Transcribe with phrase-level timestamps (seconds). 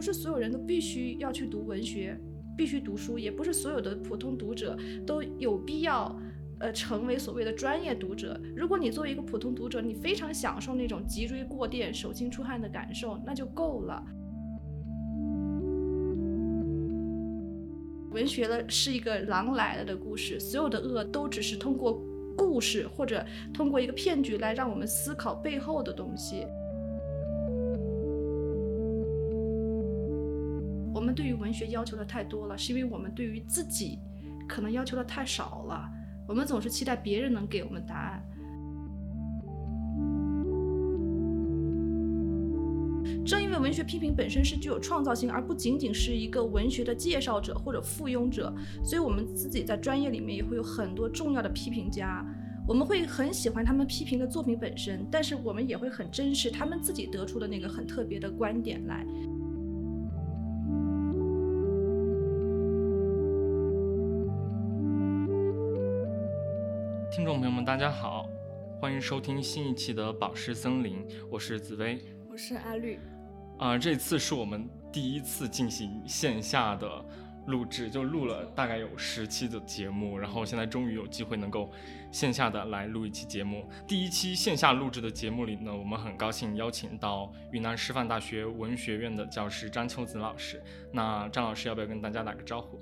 [0.00, 2.18] 不是所有人都必须要去读文学，
[2.56, 4.74] 必须读书，也不是所有的普通读者
[5.06, 6.18] 都有必要，
[6.58, 8.40] 呃，成为所谓的专业读者。
[8.56, 14.02] 如果你作为一个普通读者，你非常享受那种脊椎过电、手心出汗的感受，那就够了。
[18.12, 22.02] 文学的是一个狼来了的故事，所有的恶都只是通过
[22.38, 26.46] 故事或者通过一个骗局来让我们思考背后的东西。
[31.60, 33.98] 学要求的太多了，是因为我们对于自己
[34.48, 35.86] 可能要求的太少了。
[36.26, 38.22] 我们总是期待别人能给我们答案。
[43.26, 52.24] 正因为文学批评本身是具有创造性，而不仅仅是一个文学的介绍者或者附庸者，所以我们自己在专业里面也会有很多重要的批评家。
[52.66, 59.04] 我们会很喜欢他们批评的作品本身，但是我们也会很珍视他们自己得出的那个很特别的观点来。
[67.40, 68.28] 众朋友们，大家好，
[68.78, 70.98] 欢迎收听新一期的《宝石森林》，
[71.30, 71.98] 我是紫薇，
[72.30, 73.00] 我是阿绿。
[73.58, 77.02] 啊，这次是我们第一次进行线下的
[77.46, 81.72] 录制，就录了大概有十期的节目，然后现在终于有机会能够
[82.12, 83.66] 线下的来录一期节目。
[83.88, 90.62] 第一期线下录制的节目里呢，我们很高兴邀请到云南师范大学文学院的教师张秋子老师。
[90.92, 92.78] 那张老师要不要跟大家打个招呼？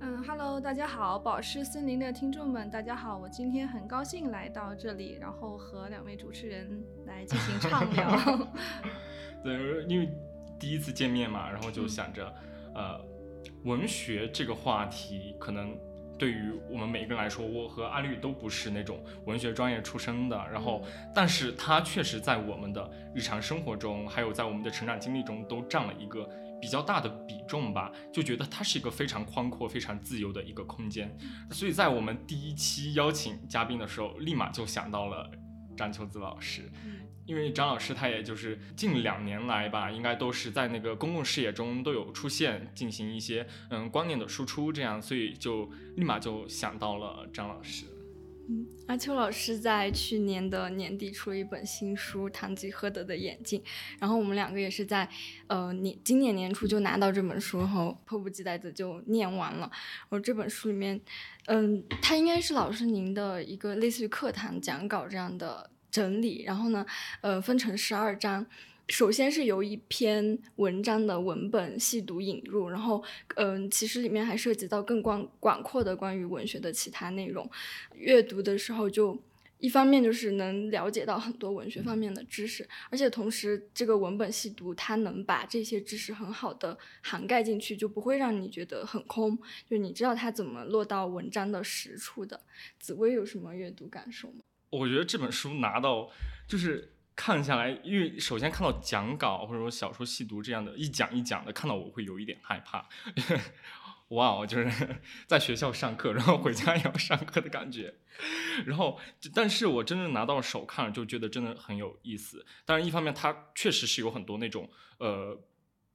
[0.00, 8.48] 嗯，Hello，大家好，宝石森林的听众们，大家好，我今天很高兴来到这里，然后和两位主持人来进行畅 聊。
[9.42, 10.08] 对，因为
[10.58, 12.34] 第一次见面嘛，然后就想着，
[12.74, 13.00] 呃，
[13.64, 15.76] 文学这个话题，可能
[16.18, 20.82] 对于我们每一个人来说，我和阿绿都不是那种文学专业出身的，然后，
[21.14, 26.28] 但是它确实在我们的日常生活中，还有在我们的成长经历中，都占了一个
[26.64, 31.14] 比较大的比重吧，就觉得它是一个非常宽阔、非常自由的一个空间，
[31.50, 35.30] 所以在我们第一期邀请嘉宾的时候，立马就想到了
[35.76, 36.72] 张秋子老师。
[37.26, 47.84] 因为张老师他也就是近两年来吧，应该都是在那个公共视野中都有出现，进行一些嗯观念的输出，这样，所以就立马就想到了张老师。
[48.86, 53.60] 阿秋老师在去年的年底出了一本新书《堂吉诃德的眼镜》，
[53.98, 55.08] 然后我们两个也是在
[55.46, 59.70] 呃年今年年初就拿到这本书后，迫不及待的就念完了。
[59.70, 61.00] 然后这本书里面，
[61.46, 65.70] 嗯，它应该是老师您的一个类似于课堂讲稿这样的。
[65.90, 66.84] 整理，然后呢，
[67.20, 68.44] 呃，分成十二章。
[68.88, 73.02] 首先是由一篇文章的文本细读引入，然后，
[73.36, 77.50] 嗯，其实里面还涉及到更广广阔的关于文学的其他内容。
[77.94, 79.18] 阅读的时候，就
[79.58, 89.38] 一方面就是能了解到很多文学方面的知识，而且同时这个文本细读，它能把这些知识很好的涵盖进去，就不会让你觉得很空。
[89.66, 92.42] 就你知道它怎么落到文章的实处的。
[92.78, 94.40] 紫薇有什么阅读感受吗？
[94.68, 96.10] 我觉得这本书拿到，
[96.48, 102.88] 就是看下来，因为首先看到讲稿或者说小说细读这样的一讲一讲的，看到我会有一点害怕。
[104.08, 104.88] 哇哦，就是
[105.26, 107.94] 在学校上课，然后回家也要上课的感觉。
[108.66, 109.00] 然后，
[109.32, 112.44] 但是我真正拿到手看了，就觉得真的很有意思。
[112.64, 115.40] 当然，一方面它确实是有很多那种呃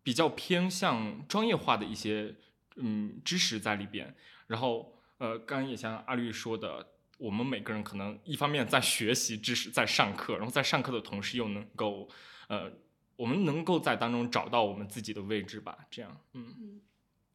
[0.02, 2.36] 比较偏向专业化的一些
[2.78, 4.16] 嗯知识在里边。
[4.48, 6.88] 然后，呃，刚刚也像阿绿说的。
[7.20, 12.08] 我们每个人可能一方面在学习知识，在上课，然后在上课的同时又能够，
[12.48, 12.72] 呃，
[13.18, 15.78] 我们能够在当中找到我们自己的位置吧。
[15.92, 16.82] 这样，嗯，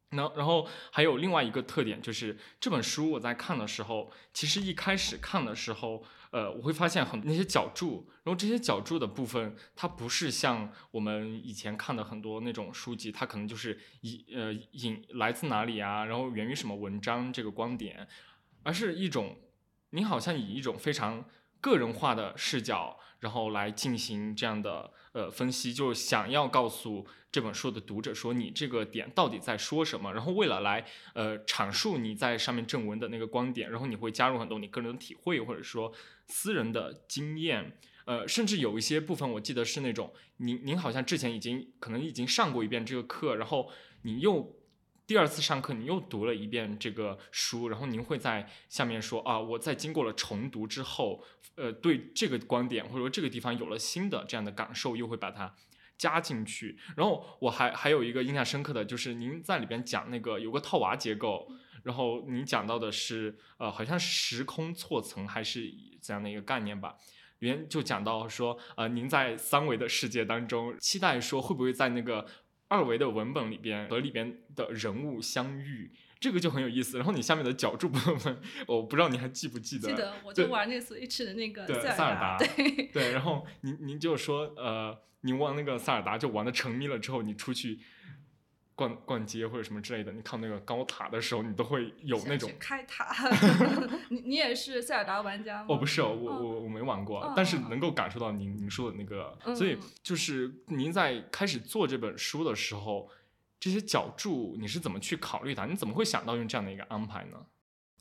[0.09, 18.07] 那然后还有另外一个特点就是这本书我在看的时候，其实一开始看的时候，呃，我会发现很那些脚注，然后这些脚注的部分，它不是像我们以前看的很多那种书籍，它可能就是引呃引来自哪里啊，然后源于什么文章这个观点，
[18.63, 19.37] 而是一种。
[19.95, 21.23] 你好像以一种非常
[21.61, 30.13] 个人化的视角，然后来进行这样的呃分析，就是想要告诉这本书的读者说你这个点到底在说什么。
[30.13, 35.91] 然后为了来呃阐述你在上面正文的那个观点，然后你会加入很多你个人的体会或者说
[36.27, 43.71] 私人的经验，呃，甚至有一些部分我记得是那种您您好像之前已经可能已经上过一遍这个课，然后
[44.01, 44.53] 你又。
[45.07, 51.23] 第二次上课，你又读了一遍这个书，然后您会在下面说啊，我在经过了重读之后，
[51.53, 55.53] 呃，对这个观点或者说这个地方有了新的这样的感受，又会把它
[55.95, 56.79] 加进去。
[56.97, 61.47] 然后我还还有一个印象深刻的就是您在里边讲那个有个套娃结构，
[61.83, 65.71] 然后您讲到的是呃，好像时空错层还是
[66.01, 66.95] 怎样的一个概念吧？
[67.39, 72.25] 里面就讲到说，呃，您在三维的世界当中期待说会不会在那个。
[72.67, 76.97] 二维的文本里边和里边的人物相遇，这个就很有意思。
[76.97, 79.89] 然后你下面的脚注部分，我不知道你还记不记得？
[79.89, 87.79] 记得，我就玩那个 Switch 的那个对塞尔塞尔达，对，对，然后您您就说，呃，你玩那个塞尔达就玩的沉迷了之后，你出去
[88.75, 92.51] 逛逛街或者什么之类的，你看那个高塔的时候，你都会有那种。
[92.59, 93.07] 开塔。
[94.09, 95.67] 你你也是塞尔达玩家吗？
[95.69, 103.09] 哦，不是哦，我嗯我我没玩过，嗯但是嗯能够感受到您您说的那个，所以嗯就是您在开始做这本书的时候，
[103.59, 105.65] 这些角注你是怎么去考虑的？
[105.67, 107.45] 你怎么会想到用这样的一个安排呢？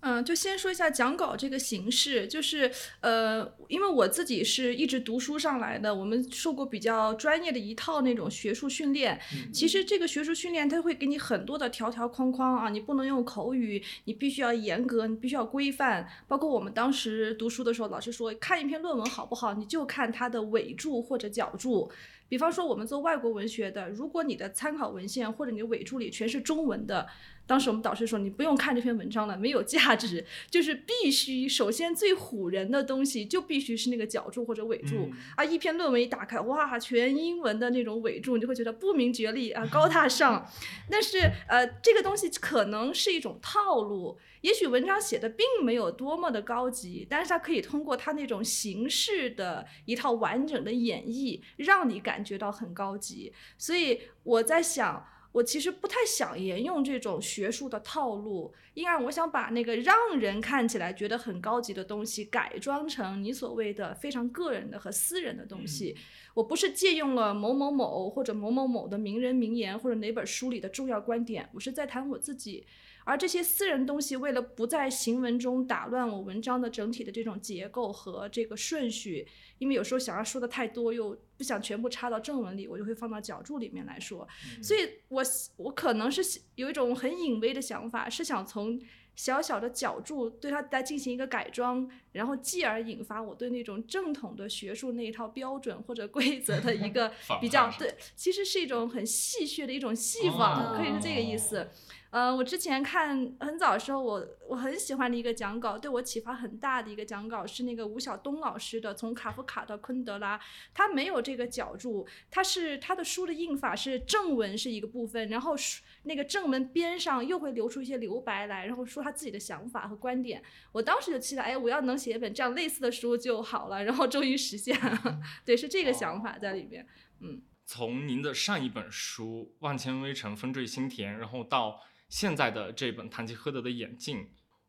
[0.06, 2.70] 嗯，就先说一下讲稿这个形式，就是
[3.00, 9.18] 呃，因为我自己是一直读书上来的，我们受过比较专业的一套那种学术训练。
[9.50, 16.06] 其实这个学术训练它会给你很多的条条框框啊，你不能用口语，你必须要严格，你必须要规范。
[16.28, 21.90] 包括我们当时读书的时候，老师说看一篇论文好不好，你就看它的尾注或者脚注。
[22.34, 27.06] 比方说我们做外国文学的，如果你的参考文献或者你的尾注里全是中文的，
[27.46, 35.44] 当时我们导师说，你不用看这篇文章了，没有价值，就是必须首先最唬人的东西就必须是那个脚注或者尾注、嗯啊。
[35.44, 40.44] 一篇论文一打开，哇，全英文的那种尾注，你就会觉得不明觉厉啊，高大上。
[40.90, 53.32] 但是呃，这个东西可能是一种套路，也许文章写的并没有多么的高级，但是它可以通过它那种形式的一套完整的演绎，让你感觉到很高级。
[53.56, 55.06] 所以我在想。
[55.34, 65.96] 我其实不太想沿用这种学术的套路，因而我想把那个让人看起来觉得很高级的东西改装成你所谓的非常个人的和私人的东西。
[66.34, 72.64] 我不是借用了某某某或者某某某的名人名言或者哪本书里的重要观点，我是在谈我自己。
[73.04, 79.26] 而这些私人东西，为了不在行文中打乱我文章的整体的这种结构和这个顺序，
[79.58, 84.26] 因为有时候想要说的太多，又不想全部插到正文里，我就会放到脚注里面来说。
[84.62, 85.22] 所以我
[85.56, 88.80] 我可能是有一种很隐微的想法，是想从
[89.14, 101.68] 小小的脚注对它再进行一个改装，然后继而引发我对那种正统的学术那一套标准或者规则的一个 比较对，其实是一种很戏谑的一种戏仿，可以是这个意思。
[102.14, 110.38] 呃，我之前看很早的时候，我我很喜欢的一个讲稿，对我启发很大的一个讲稿是那个吴晓东老师的《从卡夫卡到昆德拉》，
[110.72, 120.40] 他没有这个角注，他是他的书的印法是正文是一个部分，然后书那个正文边上又会留出一些留白来，然后说他自己的想法和观点。
[120.70, 126.86] 我当时就期待，哎，我要能写一本这样类似的书就好了，然后终于实现了， 对，是这个想法在里面，
[127.18, 127.42] 嗯。
[127.66, 131.80] 从您的上一本书《万千微尘，风坠心田》，然后到
[132.14, 134.18] 现在的这本《堂吉诃德的眼镜》，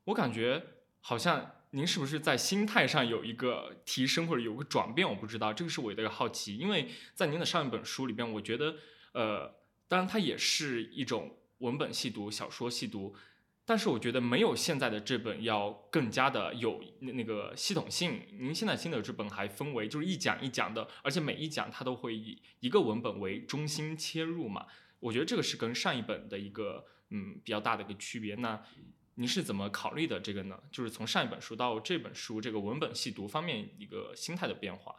[0.05, 0.65] 我感觉
[0.99, 5.07] 好像您是不是在心态上有一个提升或者有个转变？
[5.07, 6.57] 我不知道，这个是我的一个好奇。
[6.57, 8.77] 因为在您的上一本书里边，我觉得，
[9.11, 9.53] 呃，
[9.87, 13.13] 当然它也是一种文本细读、小说细读，
[13.63, 18.23] 但是我觉得没有现在的这本要更加的有那那个系统性。
[18.39, 24.65] 您现在新的这本还分为就是一讲一讲的，而且每一讲它都会以一个文本为中心切入嘛。
[24.99, 26.83] 我觉得这个是跟上一本的一个
[27.15, 28.35] 嗯比较大的一个区别。
[28.35, 28.61] 那
[29.15, 30.59] 您是怎么考虑的这个呢？
[30.69, 34.93] 就是从上一本书到这本书，这个文本细读方面一个心态的变化。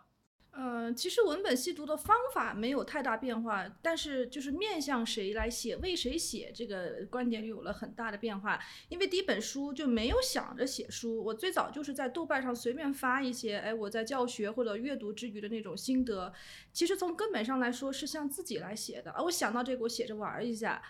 [0.59, 8.59] 嗯，其实文本细读的方法没有太大变化，但是就是面向谁来写、为谁写这个观点有了很大的变化。
[8.89, 16.33] 因为第一本书就没有想着写书，我最早就是在豆瓣上随便发一些，哎，我在教学或者阅读之余的那种心得。
[16.73, 20.83] 其实从根本上来说是向自己来写的，啊，我想到这个我写着玩一下。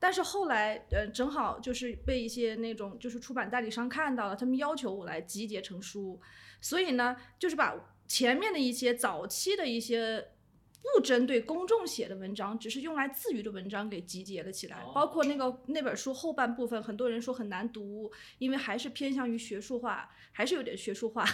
[0.00, 6.18] 但是后来，呃，正好就是被一些那种就是出版代理商看到了，他们要求我来集结成书，
[6.60, 7.74] 所以呢，就是把
[8.08, 10.28] 前面的一些早期的一些
[10.82, 21.24] 不针对公众写的文章，只是用来自娱的文章给集结了起来，包括那个那本书后半部分，很多人说很难读，因为还是偏向于学术化，还是有点学术化。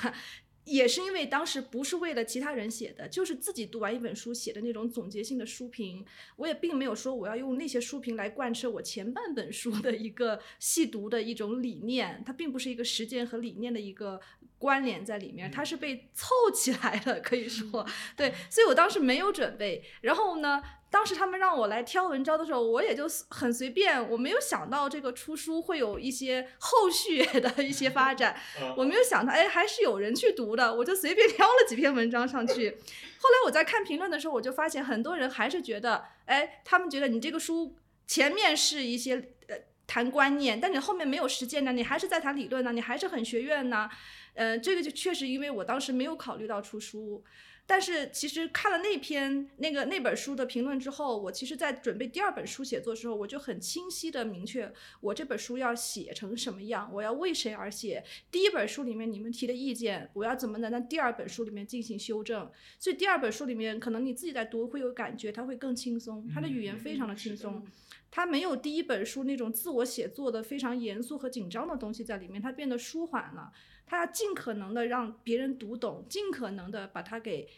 [0.66, 6.04] 也是因为当时不是为了其他人写的，就是自己读完一本书写的那种总结性的书评。
[6.36, 14.20] 我也并没有说我要用那些书评来贯彻我前半本书的一个细读的一种理念，它并不是一个时间和理念的一个
[14.58, 18.34] 关联在里面，它是被凑起来了，可以说 对。
[18.50, 28.38] 所以我当时没有准备，然后呢，当时他们让我来挑文章的时候，我也就很随便，我没有想到这个出书会有一些后续的一些发展，
[28.76, 32.70] 我没有想到，哎，还是有人去读的，我就随便挑了几篇文章上去。
[32.70, 37.76] 后来我在看评论的时候，我就发现很多人还是觉得，哎，他们觉得你这个书
[38.06, 39.16] 前面是一些
[39.48, 43.90] 呃谈观念，但你后面没有实践呢，你还是在谈理论呢，你还是很学院呢。
[44.34, 47.24] 呃，这个就确实因为我当时没有考虑到出书。
[47.68, 58.04] 但是其实看了那篇那个那本书的评论之后，我其实在准备第二本书写作的时候，我就很清晰的明确我这本书要写成什么样，我要为谁而写。
[58.30, 62.48] 第一本书里面你们提的意见，我要怎么能在第二本书里面进行修正？
[62.78, 67.66] 所以第二本书里面，可能你自己在读会有感觉，它会更轻松，它的语言非常的轻松。
[68.08, 73.52] 它没有第一本书那种自我写作的非常严肃和紧张的东西在里面，它变得舒缓了。
[73.86, 77.48] 它尽可能的让别人读懂，尽可能的把它给，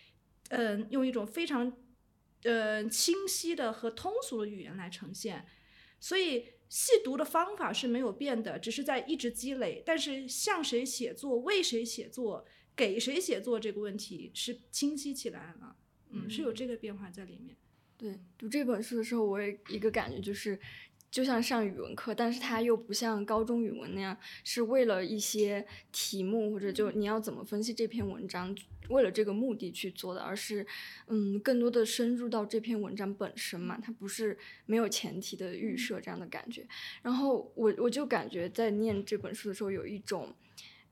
[0.51, 1.73] 嗯，用一种非常，
[2.43, 5.47] 呃，清晰的和通俗的语言来呈现。
[5.99, 9.83] 所以细读的方法是没有变的，只是在一直积累。
[9.85, 15.77] 但是向谁写作、为谁写作、给谁写作这个问题是清晰起来了，
[16.11, 17.57] 嗯，是有这个变化在里面。
[17.97, 20.57] 对，读这本书的时候，我也一个感觉就是，
[21.11, 28.55] 就像上语文课，但是它又不像高中语文那样，是为了一些题目或者就你要怎么分析这篇文章，
[28.89, 30.67] 为了这个目的去做的，而是，
[31.07, 34.37] 嗯，更多的深入到这篇文章本身嘛，它不是
[34.67, 36.67] 没有前提的预设这样的感觉。
[37.03, 40.35] 然后我我就感觉在念这本书的时候，有一种，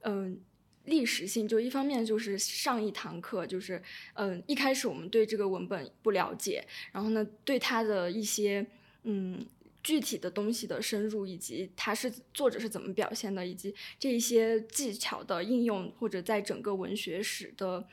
[0.00, 0.40] 嗯。
[0.86, 3.82] 历史性就一方面就是上一堂课就是，
[4.14, 8.64] 嗯，一开始我们对这个文本不了解，然后呢，对它的一些
[9.02, 9.44] 嗯
[9.86, 17.86] 具体的东西的深入，以及它是作者是怎么表现的，以及这一些技巧的应用，或者在整个文学史的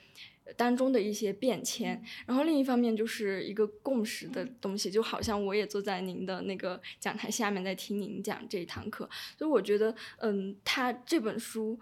[0.57, 2.03] 当中的一些变迁。
[2.25, 9.07] 然后另一方面就是一个共识的东西，就好像我也坐在您的那个讲台下面在听您讲这一堂课，
[9.37, 11.79] 所以我觉得，嗯，他这本书。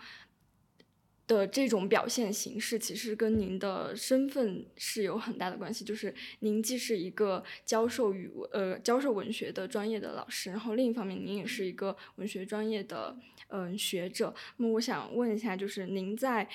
[1.31, 5.85] 的这种表现形式，其实跟您的身份是有很大的关系。
[5.85, 14.35] 就是您既是一个教授语文呃教授文学的专业的老师，然后另一方面您也是一个文学专业的嗯学者。
[14.57, 16.49] 那么我想问一下，就是您在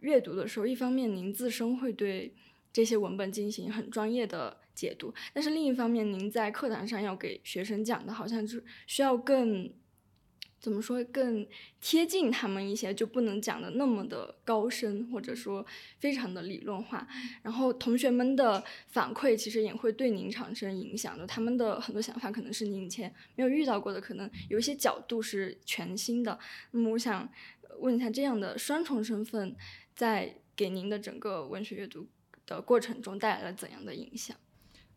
[0.00, 2.34] 阅读的时候，一方面您自身会对
[2.72, 9.70] 这些文本进行很专业的解读，但是另一方面您在课堂上要给学生讲的，好像就需要更。
[10.62, 11.44] 怎么说更
[11.80, 15.66] 贴近他们一些，就不能讲的那么的高深，或者说
[15.98, 17.04] 非常的理论化。
[17.42, 26.38] 然后同学们的反馈其实也会对您产生影响的，他们的很多想法可能是您以前没有遇到过的，可能有一些角度是全新的。
[26.70, 27.28] 那么我想
[27.80, 29.56] 问一下，这样的双重身份
[29.96, 32.06] 在给您的整个文学阅读
[32.46, 34.36] 的过程中带来了怎样的影响？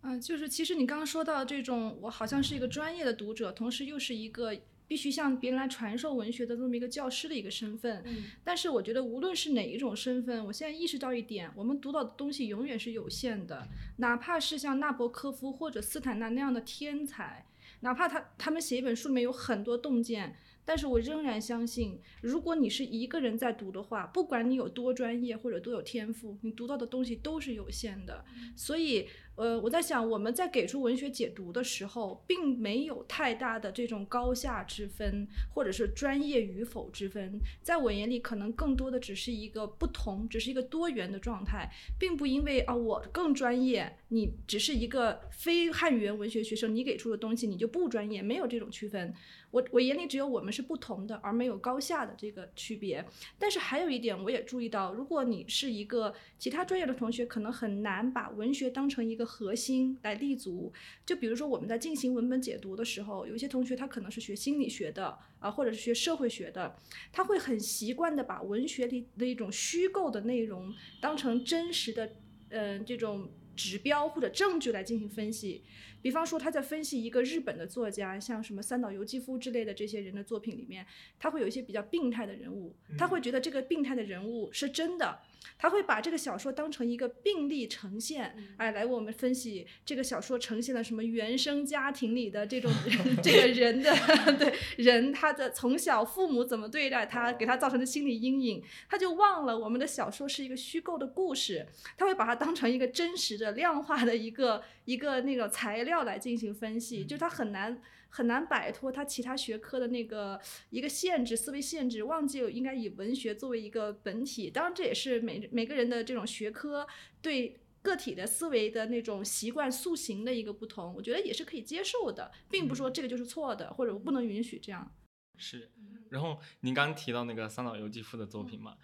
[0.04, 4.56] 嗯，就是其实你刚刚说到这种，我好像是一个专业的读者，同时又是一个。
[4.88, 8.04] 必须向别人来传授文学的这么一个教师的一个身份，
[8.44, 17.46] 但是我觉得无论是哪一种身份，我现在意识到一点，我们读到的东西永远是有限的，哪怕是像纳博科夫或者斯坦纳那样的天才，
[17.82, 20.36] 哪怕他他们写一本书里面有很多洞见。
[20.68, 28.26] 但是我仍然相信，如果你是一个人在读的话，不管你有多专业或者多有天赋，你读到的东西都是有限的。
[28.56, 37.40] 所以，呃，我在想，我们在给出文学解读的时候，并没有太大的这种高下之分，或者是专业与否之分。
[37.62, 49.14] 在我眼里，可能更多的只是一个不同，只是一个多元的状态，并不因为啊我更专业，你只是一个非汉语言文学学生，你给出的东西你就不专业，没有这种区分。
[49.56, 53.06] 我我眼里只有我们是不同的，而没有高下的这个区别。
[53.40, 60.74] 但是还有一点，我也注意到，如果你是一个其他专业的同学，可能很难把文学当成一个核心来立足。
[61.06, 66.76] 就比如说我们在进行文本解读的时候，有一些同学他可能是学心理学的啊，或者是学社会学的，
[67.14, 72.12] 他会很习惯的把文学里的一种虚构的内容当成真实的，
[72.50, 75.64] 嗯，这种指标或者证据来进行分析。
[76.06, 80.86] 比方说，他在分析一个日本的作家，像什么三岛由纪夫之类的这些人的作品里面，
[81.18, 85.18] 他会有一些比较病态的人物，他会觉得这个病态的人物是真的。
[85.58, 92.72] 他会把这个小说当成一个病例呈现，哎，来我们分析这个小说呈现了什么原生家庭里的这种
[93.24, 93.96] 这个人的
[94.40, 107.82] 对人他的从小父母怎么对待他，给他造成的心理阴影，他就忘了我们的小说是一个虚构的故事，他会把它当成一个真实的量化的一个一个那个材料来进行分析，就他很难。
[108.08, 114.50] 很难摆脱他其他学科的那个一个限制，思维限制，忘记应该以文学作为一个本体。
[114.50, 116.88] 当然，这也是每每个人的这种学科
[117.22, 120.94] 对个体的思维的那种习惯塑形的一个不同。
[120.96, 124.96] 我觉得也是可以接受的，并不说这个就是错的，或者我不能允许这样。
[125.36, 125.74] 是。
[126.10, 128.78] 然后您刚刚提到那个三岛由纪夫的作品嘛？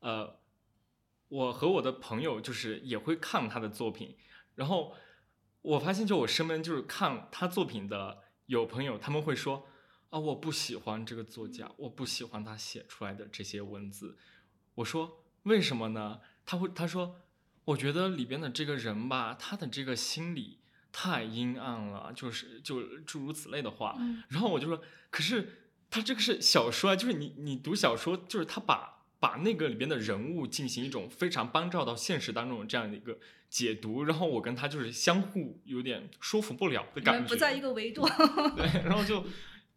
[0.00, 0.40] 呃，
[1.28, 4.16] 我和我的朋友就是也会看他的作品，
[4.54, 4.94] 然后
[5.62, 8.18] 我发现就我身边就是看他作品的。
[8.46, 9.66] 有朋友他们会说
[10.08, 14.16] 啊，我不喜欢这个作家，我不喜欢他写出来的这些文字。
[14.76, 16.20] 我说为什么呢？
[16.46, 17.20] 他会他说
[17.66, 20.60] 我觉得里边的这个人吧，他的这个心理
[20.90, 23.96] 太阴暗了，就是就诸如此类的话。
[23.98, 33.18] 嗯然后我就说，可是他这个是小说啊，就是你你读小说，就是他把把那个里边的人物进行一种非常搬照到现实当中的这样的一个
[33.50, 37.28] 解读，然后我跟他就是相互有点说服不了的感觉。
[37.28, 38.06] 不在一个维度。
[38.56, 39.24] 对，然后就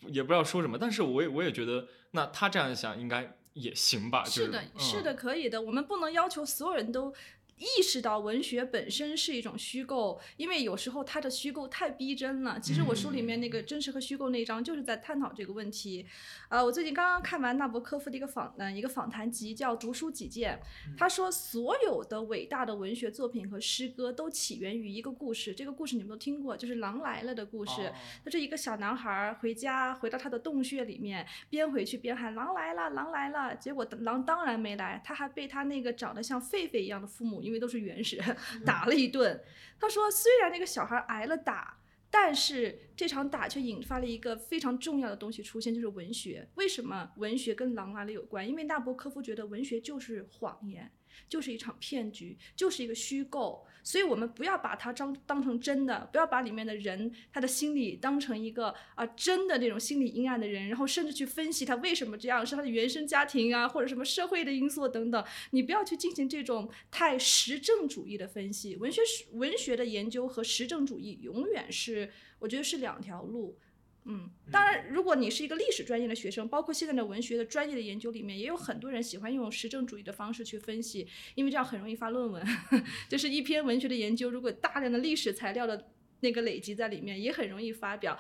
[0.08, 4.24] 也不知道说什么，但是我也我也觉得，那他这样想应该也行吧？
[4.24, 5.62] 就是的，嗯、是的，可以的。
[5.62, 7.14] 我们不能要求所有人都
[7.62, 12.60] 意识到文学本身是一种虚构，因为有时候它的虚构太逼真了。
[12.60, 16.04] 其实我书里面那个真实和虚构那一章就是在探讨这个问题。
[16.50, 20.60] 呃，我最近刚刚看完纳博科夫的一个访呃一个访谈集，叫《读书几见》，
[20.98, 27.84] 他说所有的伟大的文学作品和诗歌都起源于一个故事，这个故事你们都听过，就是《狼来了》的故事。
[27.84, 33.56] 哦那是一个小男孩儿回家，回到他的洞穴里面，边回去边喊“狼来了，狼来了”。
[33.58, 38.20] 结果狼当然没来，他还被他那个长得像狒狒一样的父母，因为都是原始，
[38.66, 39.44] 打了一顿。
[39.80, 41.78] 他说，虽然那个小孩挨了打，
[42.10, 46.48] 但是这场打却引发了一个非常重要的东西出现，就是文学。
[46.56, 48.48] 为什么文学跟狼来了有关？
[48.48, 50.92] 因为纳博科夫觉得文学就是谎言。
[51.28, 68.76] 就是一场骗局，就是一个虚构，所以我们不要把它当当成真的，不要把里面的人他的心理当成一个啊、真的那种心理阴暗的人，然后甚至去分析他为什么这样，是他的原生家庭啊，或者什么社会的因素等等，你不要去进行这种太实证主义的分析。
[68.76, 69.02] 文学
[69.34, 73.58] 文学的研究和实证主义永远是，我觉得是两条路。
[74.06, 82.44] 嗯，当然，如果你是一个历史专业的学生，包括现在的文学的专业的研究里面，也有很多人喜欢用实证主义的方式去分析，因为这样很容易发论文。
[83.08, 85.92] 就是一篇文学的研究，如果大量的历史材料的
[86.22, 88.20] 那个累积在里面，也很容易发表。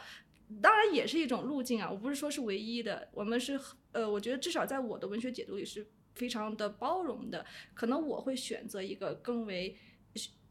[0.61, 3.59] 当然，也是一种路径啊，我不是说是唯一的，我们是
[3.91, 7.43] 呃，我觉得至少在我的文学解读里是非常的包容的。
[7.73, 9.75] 可能我会选择一个更为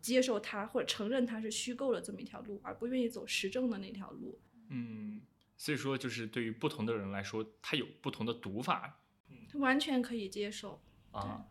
[0.01, 4.39] 接受它或者承认它是虚构的这么一条路，而不愿意走实证的那条路。
[4.71, 5.21] 嗯，
[5.57, 8.99] 所以说就是对于不同的人来说，他有不同的读法
[9.55, 10.81] 完全可以接受。
[11.13, 11.47] 啊。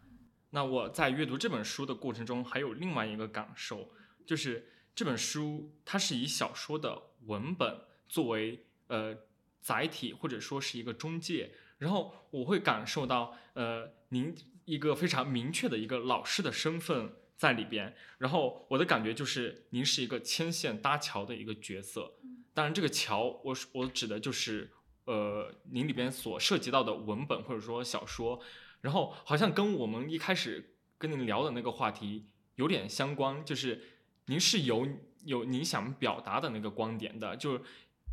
[0.51, 3.91] 那我在阅读这本书的过程中，还有另外一个感受，
[4.25, 9.15] 就是这本书它是以小说的文本作为呃
[9.62, 14.34] 载体，或者说是一个中介，然后我会感受到呃您
[14.65, 22.15] 一个非常明确的一个老师的身份在里边，然后我的感觉就是您是一个牵线搭桥的一个角色。
[22.60, 24.69] 当然，这个桥，我我指的就是，
[25.06, 28.38] 呃，您里边所涉及到的文本或者说小说，
[28.82, 33.82] 然后好像跟我们一开始跟您聊的那个话题有点相关，就是
[34.26, 34.86] 您是有
[35.24, 37.62] 有您想表达的那个观点的，就是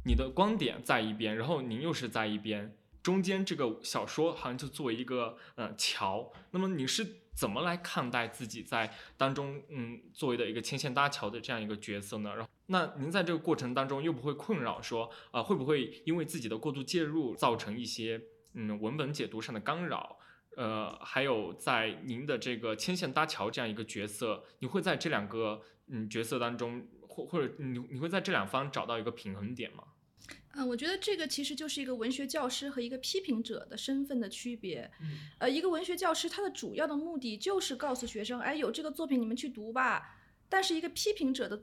[0.04, 7.04] 你的观点在一边，然后您又是在一边，中间这个小说好像就作为一个呃桥，那么你是
[7.36, 12.34] 怎么来看待自己在当中嗯作为的一个牵线搭桥的这样一个角色呢？
[12.34, 18.20] 然后那您在这个过程当中又不会困扰说啊、会不会因为自己的过度介入造成一些
[18.54, 20.18] 嗯文本解读上的干扰？
[20.56, 29.84] 呃，还有在您的这个牵线搭桥这样一个角色，你会在这两个嗯角色当中，或或者你你会在这两方找到一个平衡点吗？
[30.54, 34.90] 嗯，我觉得这个其实就是一个文学教师和一个批评者的身份的区别。
[35.02, 35.06] 嗯
[35.40, 40.16] 呃，一个文学教师他的主要的目的就是告诉学生，哎，有这个作品你们去读吧。
[40.48, 41.60] 但是一个批评者的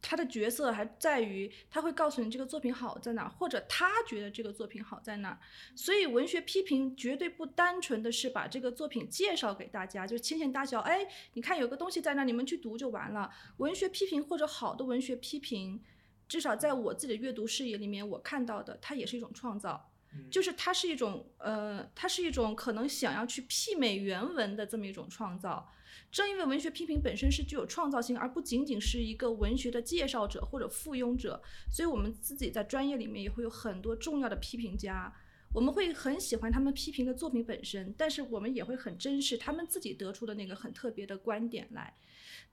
[0.00, 5.38] 他的角色还在于他会告诉你这个作品好在哪儿，或者他觉得这个作品好在哪儿。
[5.74, 10.80] 所以文学批评绝对不单纯的是把这个作品介绍给大家，就牵线搭桥。
[10.80, 13.30] 哎，你看有个东西在那儿，你们去读就完了。
[13.58, 15.82] 文学批评或者好的文学批评。
[16.30, 19.90] 至少在我自己的阅读视野里面，我看到的它也是一种创造，
[20.30, 25.68] 就是它是一种呃，它是一种可能想要去媲美原文的这么一种创造。
[26.12, 35.12] 正因为文学批评本身是具有创造性，而不仅仅是一个文学的介绍者或者附庸者，所以我们自己在专业里面也会有很多重要的批评家。
[35.52, 41.92] 我们会很喜欢他们批评的作品本身，但是我们也会很珍视他们自己得出的那个很特别的观点来。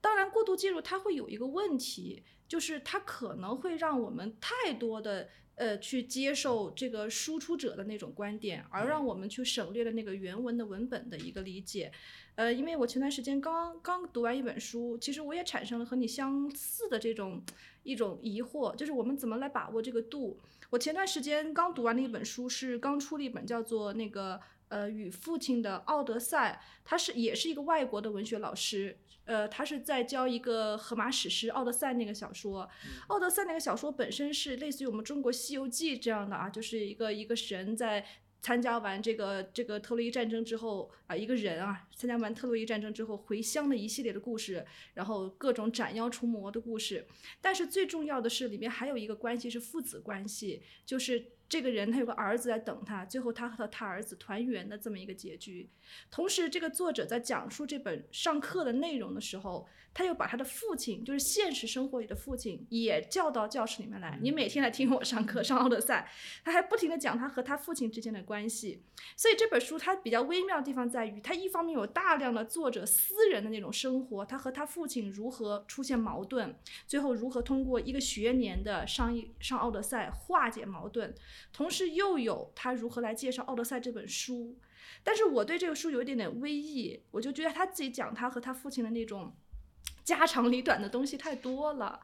[0.00, 11.92] 当然，过度介入它会有一个问题，就是它可能会让我们太多的呃去接受这个输出者的那种观点，而让我们去省略了那个原文的文本的一个理解。
[12.36, 17.42] 呃，因为我前段时间刚刚读完一本书，其实我也产生了和你相似的这种
[17.82, 20.40] 一种疑惑，就是我们怎么来把握这个度。
[20.70, 28.96] 我前段时间刚读完的一本书是刚出了一本叫做那个呃与父亲的奥德赛，他是也是一个外国的文学老师。
[29.28, 32.64] 呃，他是在教一个荷马史诗《奥德赛》那个小说，
[33.08, 38.06] 《奥德赛》那个小说本身是类似于我们中国《西游记》这样的啊，就是一个一个神在
[38.40, 44.64] 参加完这个这个特洛伊战争之后啊，一个人啊，参加完特洛伊战争之后回乡的一系列的故事，
[44.94, 47.06] 然后各种斩妖除魔的故事。
[47.42, 55.70] 但是最重要的是，里面还有一个关系是父子关系，就是这个人他有个儿子在等他，最后他和他儿子团圆的这么一个结局。
[56.10, 59.66] 同时，这个作者在讲述这本上课的内容的时候，
[59.98, 64.16] 他又把他的父亲，就是现实生活里的父亲，也叫到教室里面来。
[64.22, 66.08] 你每天来听我上课，上奥德赛，
[66.44, 68.84] 他还不停的讲他和他父亲之间的关系。
[69.16, 76.56] 所以这本书它比较微妙的地方在于，它一方面有大量的作者私人的那种生活，他和他父亲如何出现矛盾，
[76.86, 81.12] 最后如何通过一个学年的上一上奥德赛化解矛盾，
[81.52, 84.56] 同时又有他如何来介绍奥德赛这本书。
[85.02, 89.34] 但是我对这个书有一点点微意，我就觉得他自己讲他和他父亲的那种
[90.08, 92.00] 家长里短的东西太多了。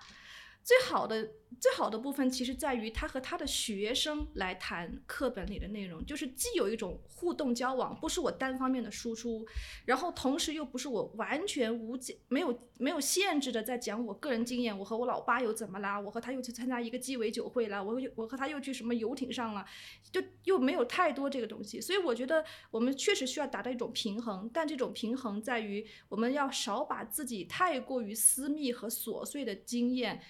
[0.64, 9.46] 最好的最好的部分，其实在于他和他的学生来谈课本里的内容，就是既有一种互动交往，不是我单方面的输出，
[9.84, 16.00] 然后同时又不是我完全无解、没有没有限制的在讲我个人经验，我和我老爸又怎么啦？
[16.00, 19.64] 我和他又去参加一个鸡尾酒会了，我又我和他又去什么游艇上了，
[20.10, 21.78] 就又没有太多这个东西。
[21.78, 30.22] 所以我觉得我们确实需要达到一种平衡，但这种平衡在于我们要少把自己太过于私密和琐碎的经验。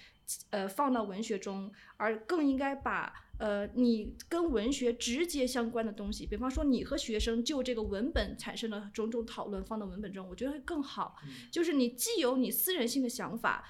[0.49, 11.15] 呃，放到文学中，而更应该把呃你跟文学直接相关的东西，比方说你和学生就这个文本产生了种种讨论放到文本中，我觉得会更好。
[11.51, 13.67] 就是你既有你私人性的想法，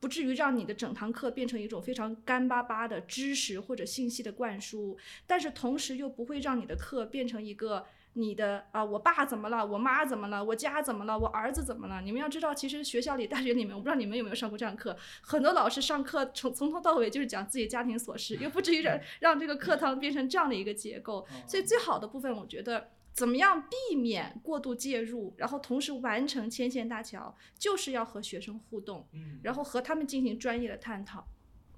[0.00, 7.86] 不至于让你的整堂课变成一种非常干巴巴的知识或者信息的灌输，但是同时又不会让你的课变成一个。
[8.16, 9.66] 你的啊，我爸怎么了？
[9.66, 10.42] 我妈怎么了？
[10.42, 11.18] 我家怎么了？
[11.18, 12.00] 我儿子怎么了？
[12.00, 21.26] 你们要知道，其实学校里、大学里面，我不知道你们有没有上过这样课，很多老师上课从从头到尾就是讲自己家庭琐事，又不至于让让这个课堂变成这样的一个结构。
[21.48, 29.08] 所以最好的部分，我觉得怎么样避免过度介入，然后同时完成牵线搭桥，就是要和学生互动，
[29.42, 31.26] 然后和他们进行专业的探讨。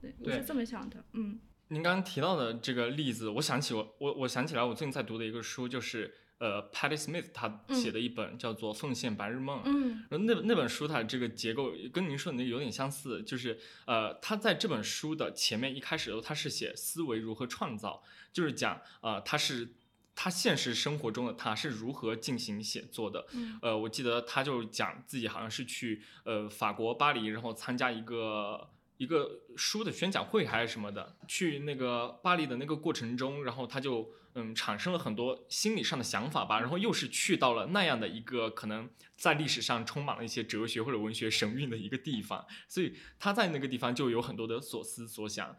[0.03, 1.03] 对，我是这么想的。
[1.14, 6.12] 嗯，您刚刚提到的这个例子，我想起我我我想起来，我最近在读的一个书就是。
[6.38, 19.75] 呃，Patty Smith 他写的一本叫做《奉献白日梦》，嗯，然后那那本书它的这个结构跟您说的那个有点相似，就是呃，他在这本书的前面一开始的时候，他是写思维如何创造，就是讲呃，他是
[20.14, 23.27] 他现实生活中的他是如何进行写作的，
[23.62, 28.68] 呃，我记得他就讲自己好像是去呃法国巴黎，然后参加一个。
[28.99, 45.57] 一个书的宣讲会还是什么的，去那个巴黎的那个过程中，然后他就嗯产生了很多心理上的想法吧，然后又是去到了那样的一个可能在历史上充满了一些哲学或者文学神韵的一个地方，所以他在那个地方就有很多的所思所想。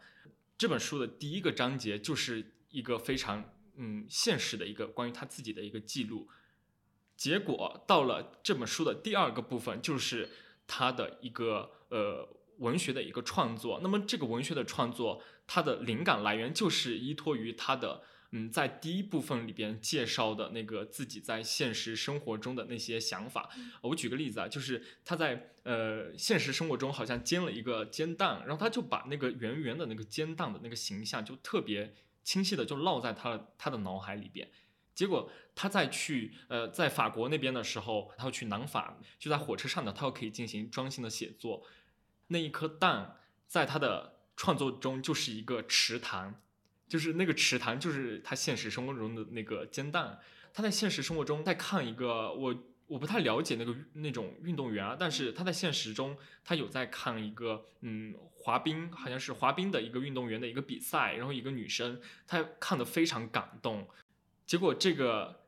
[0.56, 6.28] 这本书的第一个章节就是一个非常嗯现实的一个关于他自己的一个记录，
[7.16, 10.30] 结果到了这本书的第二个部分就是
[10.66, 12.38] 他的一个呃。
[12.58, 23.48] 文学的一个创作，那么这个文学的创作，它的灵感来源就是依托于他的，嗯，在第一部分里边介绍的那个自己在现实生活中的那些想法。
[23.80, 34.50] 我举个例子啊，就是他在呃现实生活中好像煎了一个煎蛋，然后他就把那个圆圆的那个煎蛋的那个形象就特别清晰的就烙在他的他的脑海里边。
[34.94, 41.64] 结果他在去呃在法国那边的时候，他要去南法，就在火车上呢，他又可以进行专心的写作。
[42.26, 46.42] 那一颗蛋在他的创作中就是一个池塘，
[46.88, 50.18] 就是那个池塘就是他现实生活中的那个煎蛋。
[50.52, 52.54] 他在现实生活中在看一个我
[52.86, 63.86] 我不太了解那个那种运动员啊，但是他在现实中他有在看一个嗯滑冰，好像是滑冰的一个运动员的一个比赛，然后一个女生，他看得非常感动。
[64.46, 65.44] 结果这个。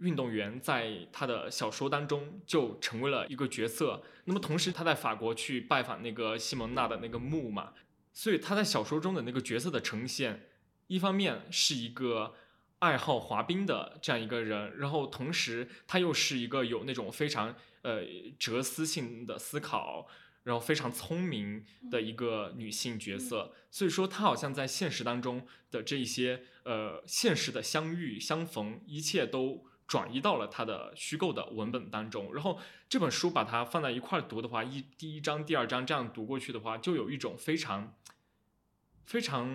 [0.00, 4.00] 运动员在他的小说当中就成为了一个角色。
[4.26, 7.72] 那么同时他在法国去拜访那个西蒙娜的那个墓嘛，
[8.12, 10.47] 所以他在小说中的那个角色的呈现，
[10.88, 12.34] 一方面是一个
[12.80, 18.02] 爱好滑冰的这样一个人，然后同时他又是一个有那种非常呃
[18.38, 20.08] 哲思性的思考，
[20.42, 23.54] 然后非常聪明的一个女性角色。
[23.70, 29.64] 所以说她好像在现实当中的这一些呃现实的相遇相逢，一切都。
[29.88, 37.96] 转移到了他的虚构的文本当中，然后这本书把它放在一块读的话，一第一章、第二章这样读过去的话，就有一种非常
[39.08, 39.48] 非常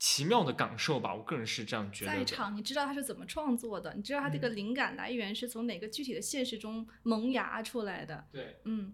[0.00, 1.14] 奇妙的感受吧。
[1.14, 2.10] 我个人是这样觉得。
[2.10, 3.94] 在场，你知道他是怎么创作的？
[3.94, 8.26] 你知道他这个灵感来源是从哪个具体的现实中萌芽出来的？
[8.32, 8.92] 对，嗯，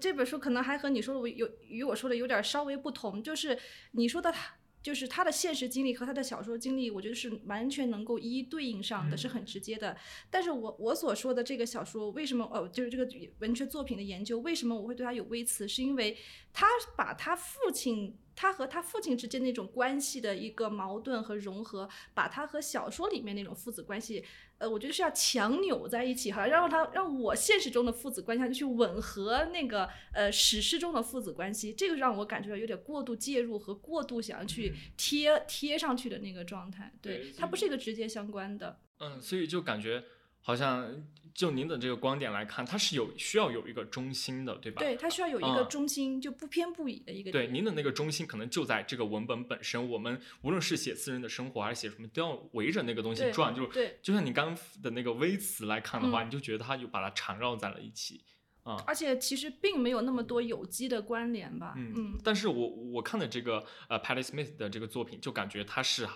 [0.00, 3.56] 这本书可能还和你说的有与我说的有点稍微不同，就是
[3.92, 9.96] 你说的他就是他的现实经历和他的小说经历，我觉得是完全能够一一对应上的，是很直接的。
[10.28, 16.18] 但是我我所说的这个小说，为什么呃，就是这个文学作品的研究，为什么我会对他有微词，是因为
[16.52, 18.18] 他把他父亲。
[18.42, 24.24] 他和他父亲之间那种关系的一个矛盾和融合，把他和小说里面那种父子关系，
[24.58, 38.80] 呃，我觉得是要强扭在一起，哈，让他让我现实中的父子关系去吻合那个呃史诗中的父子关系，这个让我感觉到有点过度介入和过度想要去贴贴上去的那个状态，对，它不是一个直接相关的。
[38.98, 40.02] 嗯，所以就感觉
[40.42, 41.02] 好像。
[41.34, 44.80] 就您的这个观点来看，它是有需要有一个中心的，对吧？
[44.80, 47.32] 对，它需要有一个中心，就不偏不倚的一个。
[47.32, 49.88] 对，您的那个中心可能就在这个文本本身。
[49.88, 53.54] 我们无论是写私人的生活，还是写什么，都要围着那个东西转。
[53.54, 58.22] 就对，就像你刚的那个微词来看的话，你就觉得它就把它缠绕在了一起
[58.62, 58.76] 啊。
[58.86, 61.72] 而且其实并没有那么多有机的关联吧？
[61.78, 62.18] 嗯。
[62.22, 66.06] 但是我我看的这个呃 Patti Smith 的这个作品，就感觉他是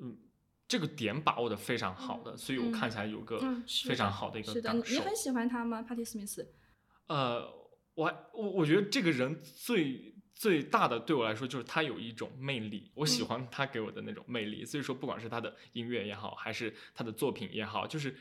[0.00, 0.16] 嗯。
[0.68, 3.40] 这个点把握的非常好的，所以我看起来有个
[3.86, 4.94] 非常好的一个感受。
[4.94, 6.46] 你很喜欢他吗，Patty Smith？
[7.06, 7.50] 呃，
[7.94, 14.62] 我我我觉得这个人最最大的对我来说就是他有一种魅力，我喜欢他给我的那种魅力。
[14.62, 18.14] 所以说，不管是他的音乐也好，还是他的作品也好，就是，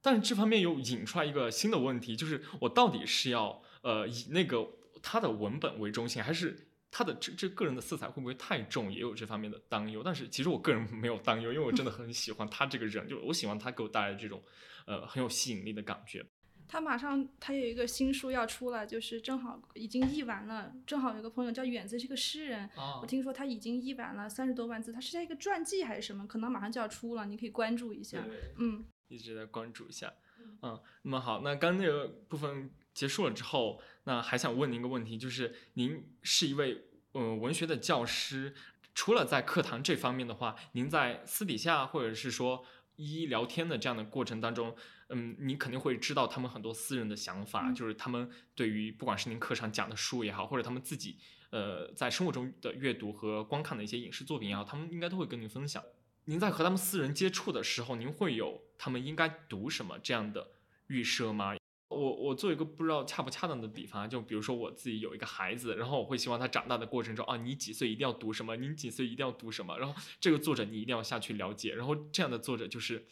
[0.00, 4.66] 但是这方面又引出来一个新的问题，就是我到底是要呃以那个
[5.02, 6.68] 他的文本为中心，还是？
[6.94, 10.02] 他的这这个人的色彩会不会太重，也有这方面的担忧。
[10.04, 14.42] 但是其实我个人没有担忧，因为我真的很喜欢他这个人，就我喜欢他给我带来这种，
[14.86, 16.22] 呃，很有吸引力的感觉。
[16.68, 20.70] 他马上他有一个新书要出了，就是正好已经译完了。
[20.86, 22.68] 正好有个朋友叫远子，是个诗人，
[23.00, 26.26] 我听说他已经译完了三十多万字，他是在一个传记还是什么？
[26.26, 28.22] 可能马上就要出了，你可以关注一下。
[28.58, 30.12] 嗯，一直在关注一下。
[30.60, 32.70] 嗯，那么好，那刚那个部分。
[32.94, 38.54] 结束了之后，那还想问您一个问题，就是您是一位呃文学的教师，
[38.94, 42.64] 除了在课堂这方面的话，您在私底下或者是说
[42.96, 44.76] 一一聊天的这样的过程当中，
[45.08, 51.16] 嗯，你肯定会知道他们很多私人的想法，就是他们对于不管是您课上讲的书也好，或者他们自己
[51.50, 55.82] 呃在生活中的阅读和观看的一些影视作品也好，他们应该都会跟您分享。
[56.26, 60.52] 您在和他们私人接触的时候，您会有他们应该读什么这样的
[60.86, 61.54] 预设吗？
[61.92, 73.06] 我我做一个不知道恰不恰当的比方，就比如说我自己有一个孩子，然后我会希望他长大的过程中啊，你几岁一定要读什么，你几岁一定要读什么，然后这个作者你一定要下去了解，然后这样的作者就是，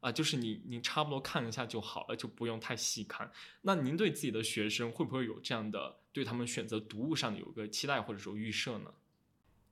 [0.00, 3.30] 啊，就是你你差不多看一下就好了，就不用太细看。
[3.62, 8.92] 那您对自己的学生会不会有这样的对他们选择读物上的有个期待或者说预设呢？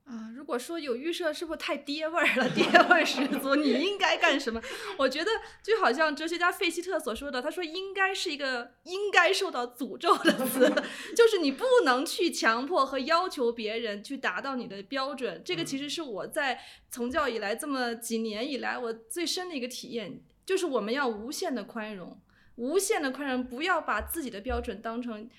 [0.05, 2.49] 啊，如果说有预设，是不是太爹味儿了？
[2.49, 4.61] 爹味儿十足，你应该干什么？
[4.97, 5.31] 我觉得
[5.63, 10.69] 就好像哲学家费希特所说的，他说应该是一个应该受到诅咒的词，
[11.15, 15.41] 就是你不能去强迫和要求别人去达到你的标准。
[15.45, 16.59] 这个其实是我在
[16.91, 22.19] 从教以来这么几年以来我最深的一个体验，就是我们要无限的宽容，
[22.57, 25.29] 无限的宽容，不要把自己的标准当成。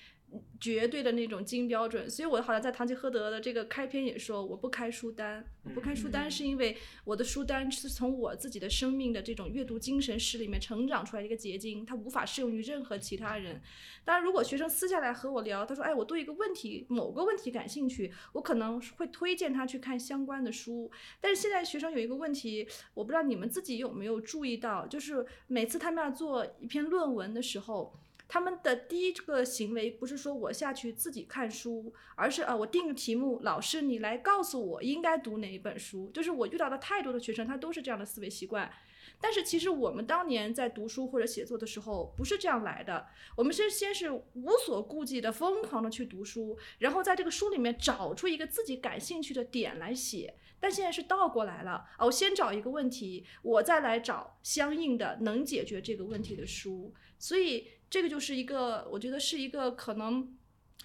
[0.60, 13.60] 绝对的那种金标准，所以我好像在《堂吉诃德》的这个开篇也说，我不开书单，我不开书单是因为我的书单是从我自己的生命的这种阅读精神史里面成长出来的一个结晶，它无法适用于任何其他人。
[14.04, 27.94] 当然，如果学生私下来和我聊，他说：“哎，我对一个问题某个问题感兴趣，我可能会推荐他去看相关的书。”但是现在学生有一个问题，我不知道你们自己有没有注意到，就是每次他们要做一篇论文的时候。
[28.34, 36.10] 他们的第一个行为不是说我下去自己看书，而是啊，我定个题目，老师你来告诉我应该读哪一本书。
[36.12, 38.68] 就是我遇到的太多的学生，他都是这样的思维习惯。
[39.20, 50.34] 但是其实我们当年在读书或者写作的时候不是这样来的，我们是先是无所顾忌的疯狂的去读书，然后在这个书里面找出一个自己感兴趣的点来写。
[50.58, 56.92] 但现在是倒过来了啊，我先找一个问题，我再来找相应的能解决这个问题的书。
[57.16, 57.68] 所以。
[57.94, 60.36] 这个就是一个，我觉得是一个可能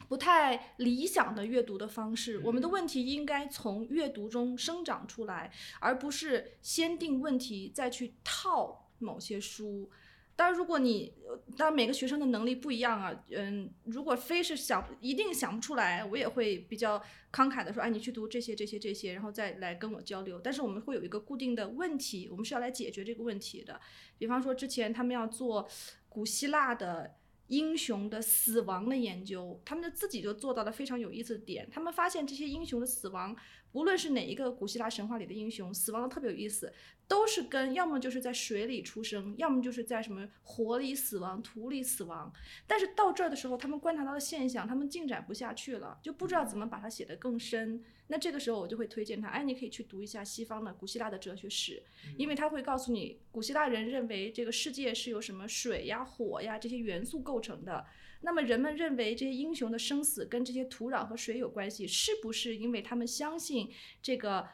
[0.07, 2.37] 不太理想的阅读的方式。
[2.43, 9.89] 我们的问题应该从阅读中生长出来，而不是先定问题再去套某些书。
[10.35, 11.15] 当然，如果你
[11.57, 16.99] 当然每个学生的能力不一样啊，嗯，如果非是想一定想不出来，我也会比较
[17.33, 20.39] 慷慨的说，哎，你去读这些这些这些，然后再来跟我交流。
[20.39, 23.81] 但是我们会有一个固定的问题，我们是要来解决这个问题的。
[24.19, 25.67] 比方说之前他们要做。
[26.09, 27.15] 古希腊的
[27.47, 31.69] 英雄的死亡的研究，他们就自己就做到了非常有意思的点。
[31.71, 33.35] 他们发现这些英雄的死亡
[33.71, 36.73] 无论是哪一个古希腊神话里的英雄，死亡的特别有意思，
[37.07, 42.33] 都是跟要么就是在水里出生，要么就是在什么火里死亡、土里死亡。
[42.65, 47.83] 但是到这儿的时候，他们观察到的现象，他们进展不下去了，就不知道怎么把它写得更深。
[48.07, 51.83] 那这个时候我就会推荐他，哎，你可以去读一下西方的古希腊的哲学史，
[52.17, 57.85] 因为他会告诉你，古希腊人认为这个世界是由什么水呀、火呀这些元素构成的。
[58.21, 64.45] 那么人们认为这些英雄的生死跟这些土壤和水有关系，是不是因为他们相信这个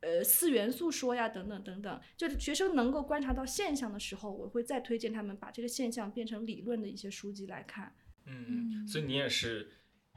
[0.00, 2.00] 呃四元素说呀等等等等？
[2.16, 7.94] 就是学生能够观察到现象的时候，我会再推荐他们把这个现象变成理论的一些书籍来看。
[8.26, 9.70] 嗯，所以你也是，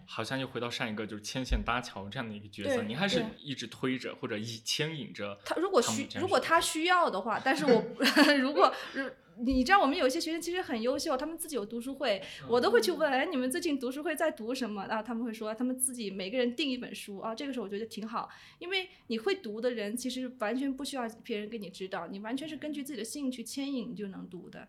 [0.05, 7.83] 好像又回到上一个就是牵线搭桥这样的一个角色，对你还是一直推着或者以牵引着他如果需如果他需要的话，但是我
[8.39, 14.83] 如果如你知道我们有一些学生其实很优秀，他们自己有读书会，我都会去问，哎，你们最近读书会在读什么？
[14.83, 24.67] 啊，他们会说他们自己每个人订一本书啊，这个时候我觉得挺好，因为你会读的人其实完全不需要别人给你指导，你完全是根据自己的兴趣牵引你就能读的，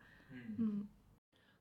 [0.59, 0.89] 嗯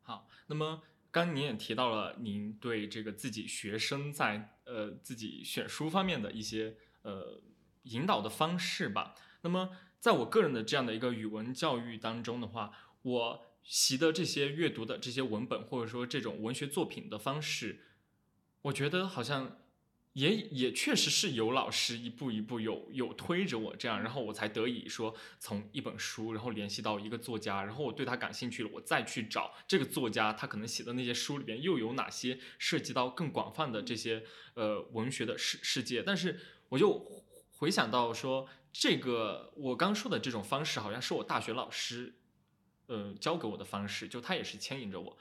[0.02, 7.41] 好，那么刚刚您也提到了您对这个自己学生在呃自己选书方面的一些呃
[7.84, 9.15] 引导的方式吧。
[9.41, 12.72] 那么在我个人的这样的一个语文教育当中的话，
[13.06, 17.82] 我习的这些阅读的这些文本或者说这种文学作品的方式，
[18.63, 19.60] 我觉得好像
[20.13, 34.24] 也也确实是有老师一步一步有有推着我这样，然后我才得以说从一本书，然后联系到一个作家，然后我对他感兴趣了，我再去找这个作家他可能写的那些书里边又有哪些涉及到更广泛的这些
[34.56, 36.02] 呃文学的世世界。
[36.02, 36.39] 但是
[36.70, 37.24] 我就
[37.58, 42.15] 回想到说，这个我刚说的这种方式，好像是我大学老师
[42.88, 45.17] 呃教给我的方式，就他也是牵引着我。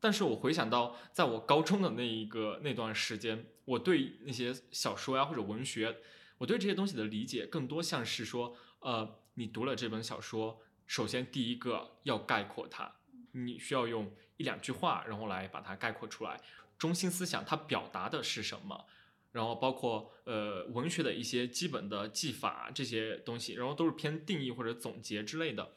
[0.00, 5.96] 但是我回想到，在我高中的那一个那段时间，我对那些小说呀或者文学，
[6.38, 12.94] 我对这些东西的理解更多像是说，呃，你读了这本小说，首先第一个要概括它，
[13.32, 16.40] 你需要用一两句话，然后来把它概括出来，
[16.78, 18.86] 中心思想它表达的是什么，
[19.32, 25.72] 然后包括呃文学的一些基本的技法这些东西，然后都是偏定义或者总结之类的。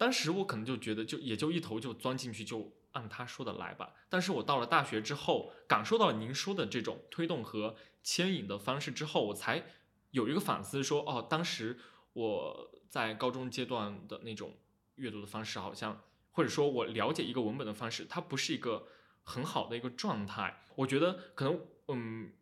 [0.00, 2.72] 当时我可能就觉得就也就一头就钻进去就。
[2.92, 3.94] 按他说的来吧。
[4.08, 9.64] 但是我到了大学之后，感受到您说的这种推动和牵引的方式之后，我才
[10.10, 11.78] 有一个反思说，哦，当时
[12.14, 14.56] 我在高中阶段的那种
[14.96, 18.88] 阅读的方式，好像或者说我了解一个文本的方式，它不是一个
[19.22, 20.60] 很好的一个状态。
[20.74, 22.32] 我觉得可能，嗯。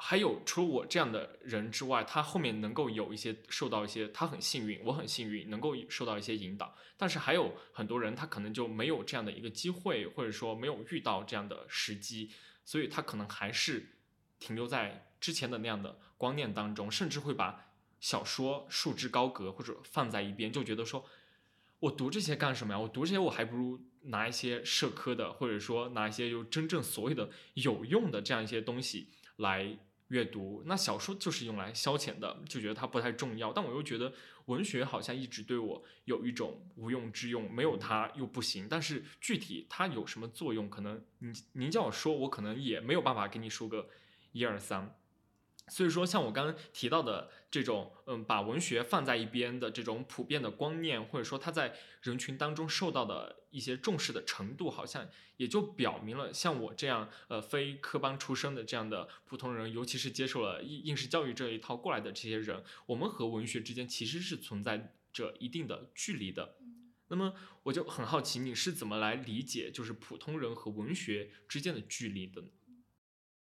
[0.00, 6.72] 还有除了我这样的人之外，他后面能够有一些受到一些，他很幸运，我很幸运，能够受到一些引导。
[6.96, 12.30] 但是还有很多人，他可能就没有这样的一个机会，或者说没有遇到这样的时机，
[12.64, 13.96] 所以他可能还是
[14.38, 21.04] 停留在之前的那样的观念当中，甚至会把小说束之高阁或者放在一边，就觉得说，
[21.80, 22.78] 我读这些干什么呀？
[22.78, 29.08] 我读这些我还不如拿一些社科的，或者说拿一些就真正所谓的有用的这样一些东西
[29.38, 29.76] 来。
[30.08, 33.52] 阅读那小说就是用来消遣的，就觉得它不太重要。
[33.52, 34.12] 但我又觉得
[34.46, 38.66] 文学好像一直对我有一种无用之用，没有它又不行。
[38.68, 43.88] 但是具体它有什么作用，可能您您叫我说，我可能也没有办法给你说个
[44.32, 44.94] 一二三。
[45.70, 66.56] 所以说，像我刚刚提到的这种，嗯，把文学放在一边的这种普遍的观念，或者说它在人群当中受到的一些重视的程度，好像也就表明了，像我这样，呃，非科班出身的这样的普通人，尤其是接受了应应试教育这一套过来的这些人，我们和文学之间其实是存在着一定的距离的。
[67.08, 72.48] 那么，我就很好奇，你是怎么来理解就是普通人和文学之间的距离的呢？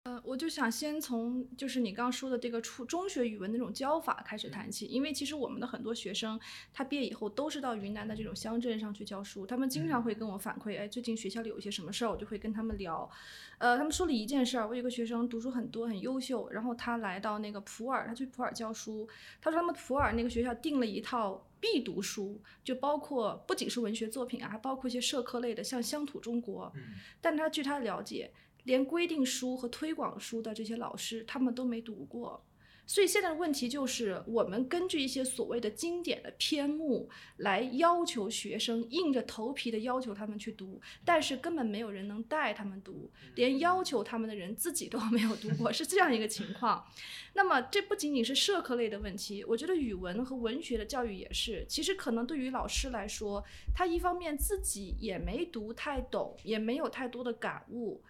[0.06, 6.40] 呃，我就想先从就是你刚刚说的这个初中学语文那种教法开始谈起，因为其实我们的很多学生
[6.72, 13.10] 他毕业以后都是到云南的这种乡镇上去教书，他们经常会跟我反馈，哎，最近学校里有一些什么事儿，我就会跟他们聊。
[13.58, 19.10] 呃，他们说了一件事儿，我有个学生读书很多很优秀，然后他来到那个普洱，他去普洱教书，
[19.42, 26.72] 他说他们普洱那个学校订了一套必读书，就包括不仅是文学作品啊，还包括一些社科类的，像乡土中国。
[27.20, 28.32] 但他据他了解。
[28.66, 32.46] 连规定书和推广书的这些老师，他们都没读过，
[32.88, 46.86] 所以现在的问题就是，我们根据一些所谓的经典的篇目来要求学生硬着头皮的要求他们去读，但是根本没有人能带他们读，连要求他们的人自己都没有读过，是这样一个情况。
[47.34, 51.66] 那么这不仅仅是社科类的问题，我觉得语文和文学的教育也是。
[51.68, 53.44] 其实可能对于老师来说，
[53.74, 58.02] 他一方面自己也没读太懂，也没有太多的感悟。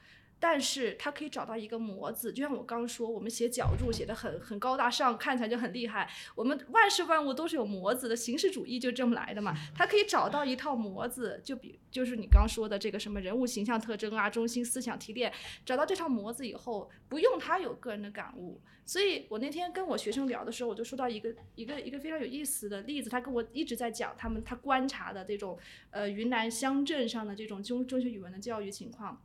[0.48, 6.08] 但是他可以找到一个模子，就像我刚刚说，我们写脚注写的很很高大上，看起来就很厉害。
[6.36, 9.56] 我们万事万物都是有模子的，形式主义就这么来的嘛。
[9.74, 15.34] 他可以找到一套模子，就比就是你刚说的这个什么人物形象特征啊、中心思想提炼，
[15.66, 18.62] 找到这套模子以后，不用他有个人的感悟。
[18.86, 25.58] 所以我那天跟我学生聊的时候，我就说到一个一个一个非常有意思的例子，他跟我一直在讲他们他观察的这种
[25.90, 29.20] 呃云南乡镇上的这种中中学语文的教育情况。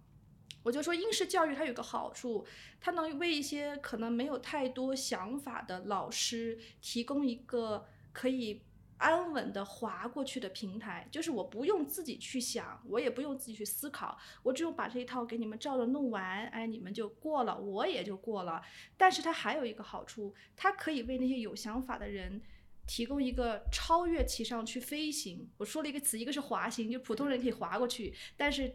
[0.63, 2.47] 我就说应试教育它有个好处，
[2.81, 8.61] 它能为一些可能没有太多想法的老师提供一个可以
[8.99, 18.61] 安稳的滑过去的平台，就是我不用自己去想，我也不用自己去思考，我只有把这一套给你们照着弄完，哎，你们就过了，我也就过了。
[18.99, 22.43] 但是它还有一个好处，它可以为那些有想法的人
[22.87, 25.49] 提供一个超越其上去飞行。
[25.57, 28.71] 我说了一个词，一个是滑行，就普通人可以滑过去，但是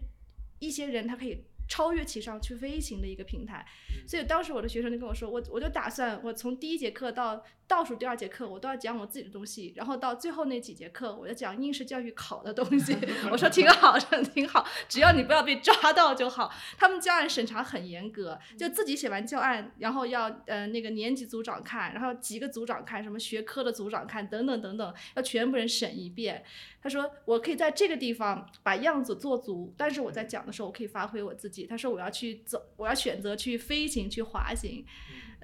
[0.57, 1.45] 一些人他可以。
[1.67, 3.65] 超越其上去飞行的一个平台，
[4.07, 12.95] 所以当时我的学生就跟我说，我我就打算我从第一节课到倒数第二节课，我都要讲我自己的东西，然后到最后那几节课，我要讲应试教育考的东西。
[13.31, 16.53] 我说挺好，的，挺好，只要你不要被抓到就好。
[16.77, 26.43] 他们教案审查很严格，就自己写完教案，然后要呃那个年级组长看，然后几个组长看，什么学科的组长看，等等等等，要全部人审一遍。
[26.81, 31.65] 他说我可以在这个地方把样子做足，但是我在讲的时候我可以发挥我自己。
[31.65, 34.85] 他说我要去走，我要选择去飞行去滑行，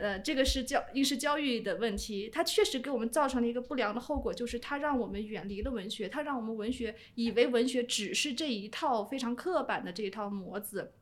[0.01, 2.27] 呃，这个是教应试教育的问题。
[2.33, 10.93] 它确实给我们造成了一个不良的后果，就是它让我们远离了文学，它让我们文学以为文学只是这一套非常刻板的这一套模子。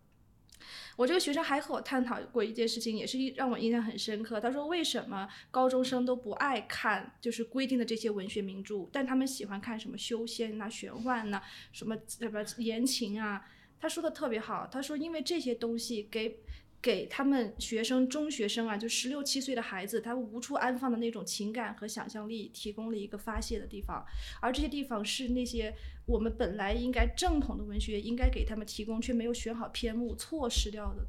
[0.97, 4.38] 我这个学生还和我探讨过一件事情，也是让我印象很深刻。
[4.41, 11.41] 他说：“为什么高中生都不爱看就是规定的这些文学名著，但他们喜欢看什么修仙呐、玄幻呐、
[11.72, 13.45] 什么什么言情啊？”
[13.80, 14.68] 他说的特别好。
[14.70, 16.41] 他说：“因为这些东西给。”
[16.82, 24.05] 给他们学生、中学生啊，就十六七岁的孩子，他无处安放的那种情感和想象力，提供了一个发泄的地方。
[24.41, 25.75] 而这些地方是那些
[26.05, 31.05] 我们本来应该正统的文学应该给他们提供，却没有选好篇目，错失掉的。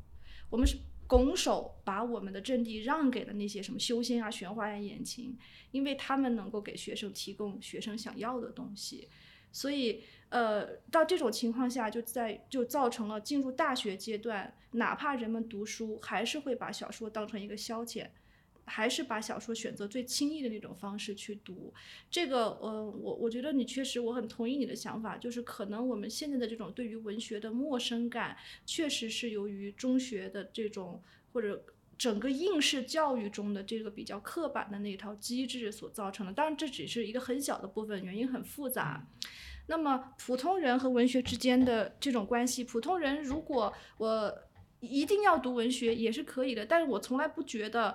[0.49, 5.39] 我们是拱手把我们的阵地让给了那些什么修仙啊、玄幻啊、言情，
[5.71, 9.09] 因为他们能够给学生提供学生想要的东西，
[9.53, 10.03] 所以。
[10.31, 18.07] 呃，到这种情况下，就在就造成了进入大学阶段，哪怕人们读书，还是会把小说当成一个消遣，
[18.65, 21.75] 还是把小说选择最轻易的那种方式去读。
[22.09, 31.03] 这个，呃，我我觉得你确实，我很同意你的想法，就是可能我们现在的这种对于文学的陌生感，确实是由于中学的这种
[31.33, 31.65] 或者
[31.99, 36.33] 整个应试教育中的这个比较刻板的那一套机制所造成的。
[36.33, 39.09] 当然，这只是一个很小的部分，原因很复杂。
[39.67, 44.39] 那么，普通人和文学之间的这种关系，普通人如果我
[44.81, 47.95] 一定要读文学也是可以的，但是我从来不觉得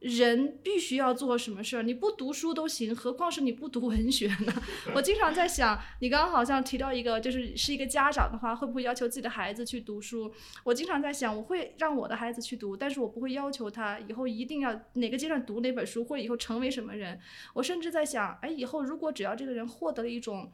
[0.00, 4.52] 人必须要做什么事儿，你不读书都行，何况是你不读文学呢？
[4.94, 10.30] 我经常在想，你刚刚好像提到一个，就是是一个家长的话，会不会要求自己的孩子去读书？
[10.62, 17.18] 我经常在想，我会让我的孩子去读，但是我不会要求他以后一定要哪个阶段读哪本书，或者以后成为什么人。
[17.54, 20.52] 我甚至在想，哎，以后如果只要这个人获得了一种。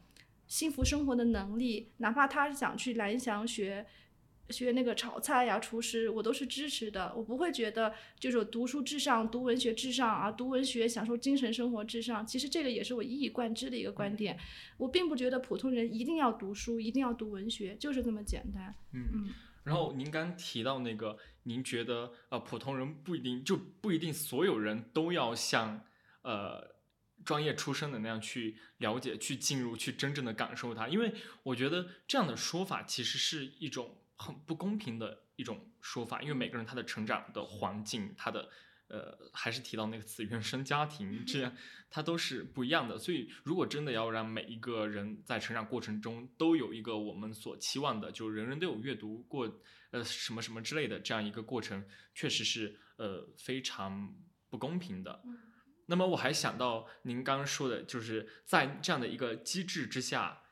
[0.53, 3.87] 幸福生活的能力，哪怕他想去蓝翔学
[4.51, 7.11] 学那个炒菜呀、厨师，我都是支持的。
[7.17, 12.27] 我不会觉得就是读书至上、读文学至上啊，读文学享受精神生活至上。
[12.27, 14.39] 其实这个也是我一以贯之的一个观点。
[14.77, 18.75] 我并不觉得普通人一定要读书，一定要读文学，就是这么简单。
[18.93, 19.31] 嗯嗯。
[19.65, 25.81] 然后您刚提到那个，您觉得呃，普通人不一定就不一定所有人都要像
[26.21, 26.72] 呃。
[27.25, 38.49] 专业出身的那样去了解、去进入、去真正的感受它，因为我觉得这样的说法其实是一种很不公平的一种说法，因为每个人他的成长的环境，他的
[38.89, 41.57] 呃，还是提到那个词，原生家庭，这样
[41.89, 42.99] 他都是不一样的。
[42.99, 49.61] 所以，如果真的要让每一个人在成长过程中都有一个我们所期望的，就人人都有阅读过
[49.93, 54.15] 呃什么什么之类的这样一个过程，确实是呃非常
[54.51, 55.23] 不公平的。
[55.93, 60.45] 那么我还想到您刚刚说的，就是在这样的一个机制之下，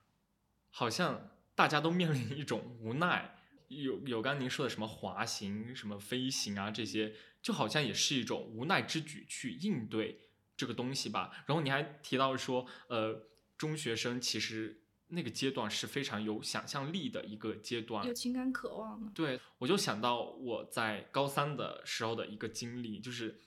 [0.68, 3.38] 好像大家都面临一种无奈。
[3.68, 10.20] 有有刚您说的什么滑行、什么飞行啊，这些就好像也是一种无奈之举去应对
[10.58, 11.30] 这个东西吧。
[11.46, 13.26] 然后你还提到说，呃，
[13.56, 19.10] 中学生其实那个阶段是非常有想象力的一个阶段，有情感渴望的。
[19.14, 23.40] 对，我就想到我在高三的时候的一个经历，就是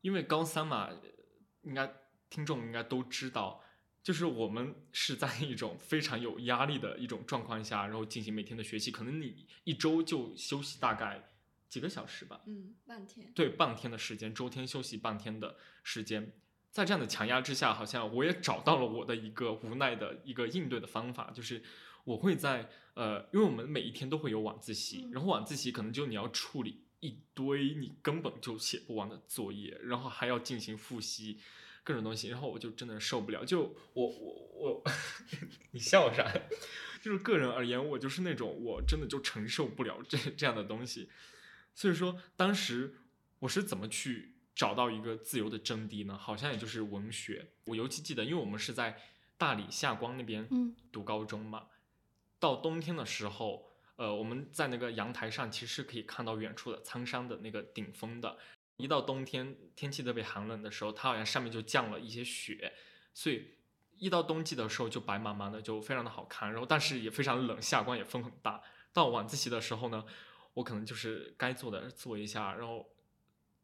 [0.00, 0.88] 因为高三嘛。
[1.66, 1.92] 应该
[2.30, 3.62] 听众应该都知道，
[4.02, 11.28] 就是我们是在一种非常有压力的一种状况下，然后进行每天的学习，可能你一周就休息大概
[11.68, 13.32] 几个小时吧，嗯，半天。
[13.34, 16.32] 对，半天的时间，周天休息半天的时间，
[16.70, 21.62] 在这样的强压之下，好像我也找到了我的一个无奈的一个应对的方法，就是
[22.04, 31.38] 我会在呃，因为我们每一天都会有晚自习，然后晚自习可能就你要处理一堆你根本就写不完的作业，然后还要进行复习
[31.84, 34.82] 各种东西，然后我就真的受不了，就我我我，
[35.72, 36.30] 你笑啥？
[37.02, 41.08] 就是个人而言，我就是那种我真的就承受不了这这样的东西。
[41.74, 42.96] 所以说，当时
[43.38, 46.18] 我是怎么去找到一个自由的真谛呢？
[46.18, 47.52] 好像也就是文学。
[47.66, 49.00] 我尤其记得，因为我们是在
[49.36, 51.68] 大理下光那边嗯读高中嘛，
[52.40, 58.38] 到冬天的时候，呃，我们在那个阳台上其实是可以看到远处的苍山的那个顶峰的。
[58.76, 62.74] 一到冬天，天气特别寒冷的时候，它好像上面就降了一些雪，
[63.14, 63.56] 所以
[63.96, 66.52] 一到冬季的时候就白茫茫的，就非常的好看。
[66.52, 68.62] 然后但是也非常冷，下光也风很大。
[68.92, 70.04] 到晚自习的时候呢，
[70.52, 72.86] 我可能就是该做的做一下，然后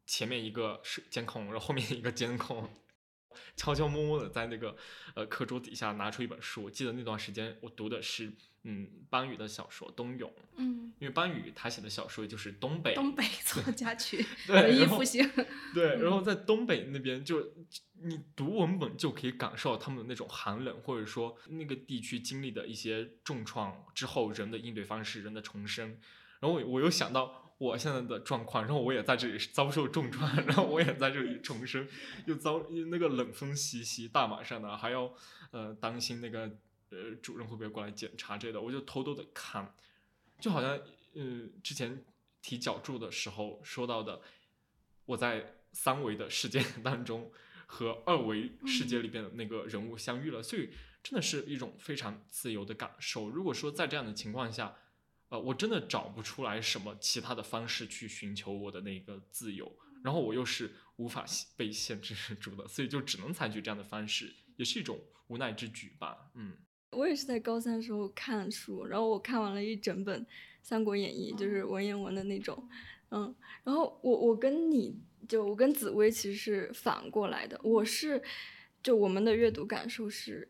[0.07, 2.67] 前面一个是监控，然后后面一个监控，
[3.55, 4.75] 悄悄摸摸的在那个
[5.13, 6.63] 呃课桌底下拿出一本书。
[6.63, 15.29] 我记得那段时间我读的是嗯班宇的小说《冬泳》，嗯，因为班宇他写的小说就是东北东北作家群 对文艺复兴，
[15.73, 17.53] 对，然后在东北那边就
[18.01, 25.97] 你读文本就可以感受到他们的那种寒冷，或者说那个地区经历的一些重创之后人的应对方式、人的重生。
[26.39, 31.87] 然后我我又想到我现在的状况，然后我也在这里遭受重创，然后我也在这里重生，
[32.25, 35.13] 又遭那个冷风习习，大晚上的还要
[35.51, 36.57] 呃担心那个
[36.93, 39.73] 呃主任会不会过来检查之类的，我就偷偷的看，
[40.39, 40.71] 就好像
[41.13, 42.05] 呃之前
[42.41, 44.21] 提脚注的时候说到的，
[45.05, 47.31] 我在三维的世界当中
[47.65, 50.69] 和二维世界里边的那个人物相遇了，所以
[51.01, 53.29] 真的是一种非常自由的感受。
[53.29, 54.75] 如果说在这样的情况下，
[55.29, 61.25] 呃，我真的找不出来什么其他的方式去寻求我的那个自由，然后我又是无法
[61.57, 66.29] 被限制住的，所以就只能采取这样的方式，也是一种无奈之举吧。
[66.35, 66.55] 嗯，
[66.93, 70.21] 我也是在高三时候看书，然后我看完了一整本
[70.61, 72.67] 《三国演义》，就是文言文的那种，
[73.11, 73.33] 嗯，
[73.63, 74.95] 然后我我跟你
[75.27, 78.21] 就我跟紫薇其实是反过来的，我是
[78.81, 80.47] 就我们的阅读感受是，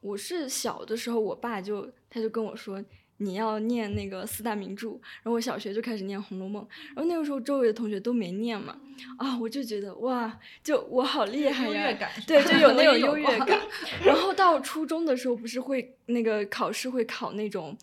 [0.00, 2.84] 我是小的时候，我爸就他就跟我说。
[3.18, 6.62] 你要念那个四大名著，然后我小学就开始念《红楼梦》，
[6.94, 8.78] 然后那个时候周围的同学都没念嘛，
[9.18, 13.60] 啊，我就觉得哇，就我好厉害呀，优越感对，就有那种优越感。
[14.04, 17.76] 然后到初中的时候，不是会那个考试会考那种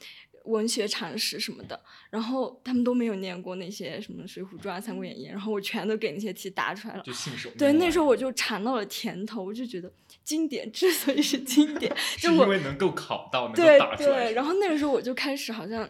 [0.43, 1.79] 文学常识什么的，
[2.09, 7.03] 然后他们都没有念过那些什么《水浒传》啊、《三国演义》，然后我全都给那些题答出来了。
[7.03, 9.91] 就信手对，那时候我就尝到了甜头，我就觉得
[10.23, 14.25] 经典之所以是经典， 是因为能够考到，能对够打出来。
[14.25, 15.89] 对，然后那个时候我就开始好像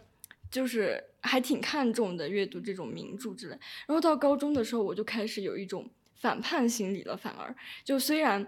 [0.52, 3.58] 就是还挺看重的阅读这种名著之类。
[3.88, 8.48] 然后到高中的时候，我就开始有一种反叛心理了，反而就虽然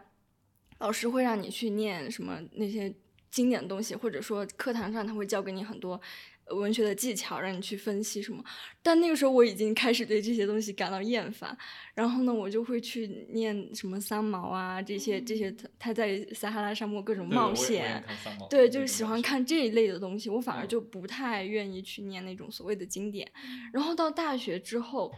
[0.77, 2.93] 老师会让你去念什么那些
[3.35, 5.99] 经典的东西，或者说课堂上他会教给你很多。
[6.47, 8.43] 呃文学的技巧让你去分析什么，
[8.83, 11.57] 但那个时候我已经开始对这些东西感到厌烦，
[11.95, 18.03] 然后呢，我就会去念什么三毛啊这些这些他他在撒哈拉沙漠各种冒险，
[18.47, 23.27] 对，就是喜欢看这一类的东西，我反而嗯就不太愿意去念那种所谓的经典。
[23.73, 25.11] 然后到大学之后，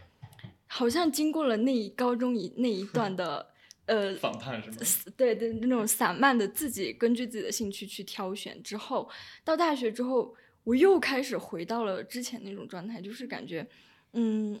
[0.66, 3.46] 好像经过了那一高中一那一段的
[3.88, 4.76] 呃，反叛是吗？
[5.16, 9.08] 对对，那种散漫的自己根据自己的兴趣去挑选之后，
[9.42, 13.66] 到大学之后，我又开始回到了之前那种状态，就是感觉，
[14.12, 14.60] 嗯，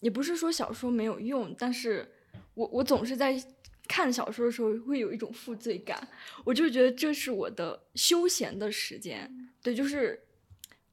[0.00, 2.06] 也不是说小说没有用，但是
[2.52, 3.42] 我我总是在
[3.88, 6.08] 看小说的时候会有一种负罪感，
[6.44, 10.20] 我就觉得这是我的休闲的时间，对，就是，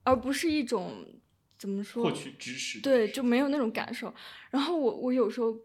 [0.03, 1.05] 而不是一种
[1.57, 4.13] 怎么说获取知识对，就没有那种感受。
[4.51, 5.57] 然后我我有时候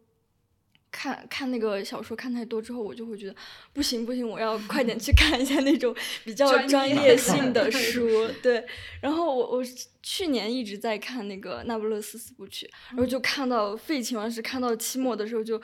[0.91, 3.37] 看看那个小说看太多之后，我就会觉得
[3.73, 8.29] 不行不行，我要快点去看一下那种比较专专业性的书。
[8.43, 8.65] 对，
[9.03, 9.65] 然后我我
[10.03, 15.61] 去年一直在看那个《那不勒斯四部曲》，然后就看到废寝忘食，看到期末的时候就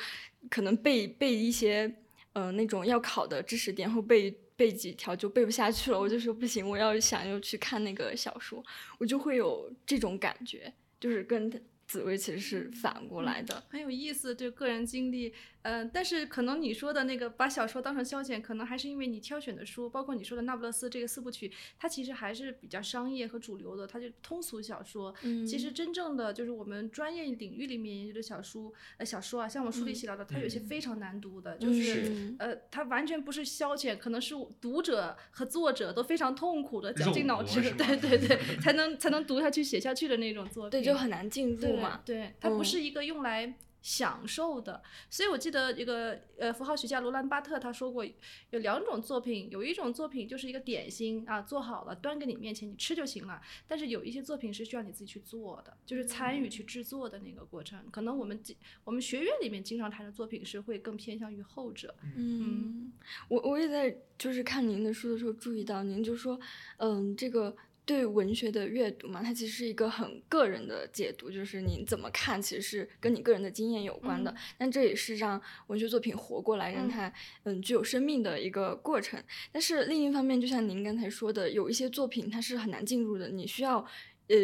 [0.51, 1.91] 可能背背一些
[2.35, 8.63] 呃那种要考的知识点，然后背背几条就背不下去了，我就说不行，我要想要去看那个小说，
[8.99, 11.51] 我就会有这种感觉，就是跟
[11.87, 13.63] 紫薇其实是反过来的。
[13.69, 15.33] 很有意思，这个人经历，
[15.65, 25.15] 嗯，但是可能你说的那个把小说当成消遣，可能还是因为你挑选的书，包括你说的《那不勒斯》这个四部曲，它其实还是比较商业和主流的，它就通俗小说。
[25.23, 40.71] 嗯其实真正的就是我们专业领域里面研究的小说，呃，小说啊，像我书里嗯写到的，它有些嗯非常难读的，就是嗯呃，它完全不是消遣，可能是读者和作者都非常痛苦的绞尽脑汁，对对对，才能才能读下去、写下去的那种作品。
[40.71, 42.03] 对，就很难进入嘛。
[42.05, 43.55] 对，它不嗯是一个用来
[43.85, 44.83] 享受的。
[45.11, 48.03] 所以我记得一个呃符号学家罗兰巴特他说过，
[48.49, 53.39] 有两种作品，有一种作品就是一个点心啊，做好了端给你面前，你吃就行了。
[53.69, 57.79] 但是有一些作品是需要你自己去做的，就是参与去制作的那个过程。
[57.91, 61.95] 可能我们经我们学院里面经常谈的作品是会更偏向于后者。
[62.17, 62.91] 嗯，
[63.29, 66.41] 我我也在就是看您的书的时候注意到，您就说，
[66.79, 67.55] 嗯，这个
[67.87, 74.31] 对文学的阅读嘛，它其实是一个很个人的解读，就是你怎么看，其实是跟你个人的经验有关的。
[74.31, 77.13] 嗯但这也是让文学作品活过来，让嗯它
[77.45, 79.23] 嗯具有生命的一个过程。
[79.53, 83.87] 但是另一方面，就像您刚才说的，有一些作品它是很难进入的，你需要
[84.29, 84.37] 呃。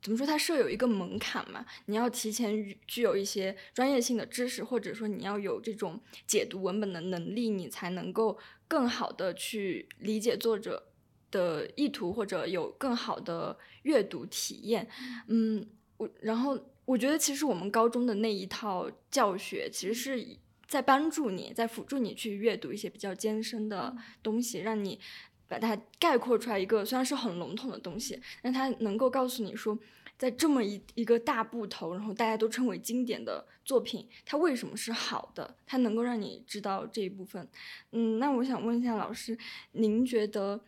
[0.00, 0.24] 怎么说？
[0.24, 8.38] 它设有一个门槛嘛，你要提前具具有一些专业性的知识，或者说你要有这种解读文本的能力，你才能够
[8.68, 10.87] 更好的去理解作者
[11.30, 14.88] 的意图，或者有更好的阅读体验。
[15.26, 15.66] 嗯，
[15.96, 24.98] 我然后我觉得其实我们高中的那一套教学，其实是以在帮助你，在辅助你去阅读一些比较艰深的东西，让你
[25.46, 29.78] 把它概括出来一个虽然是很笼统的东西，但它能够告诉你说，
[30.18, 35.56] 在这么一一个大部头，然后大家都称为经典的作品，它为什么是好的？
[35.66, 37.48] 它能够让你知道这一部分。
[37.92, 39.38] 嗯，那我想问一下老师，
[39.72, 40.60] 您觉得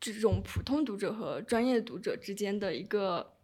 [0.00, 3.36] 这种普通读者和专业读者之间的一个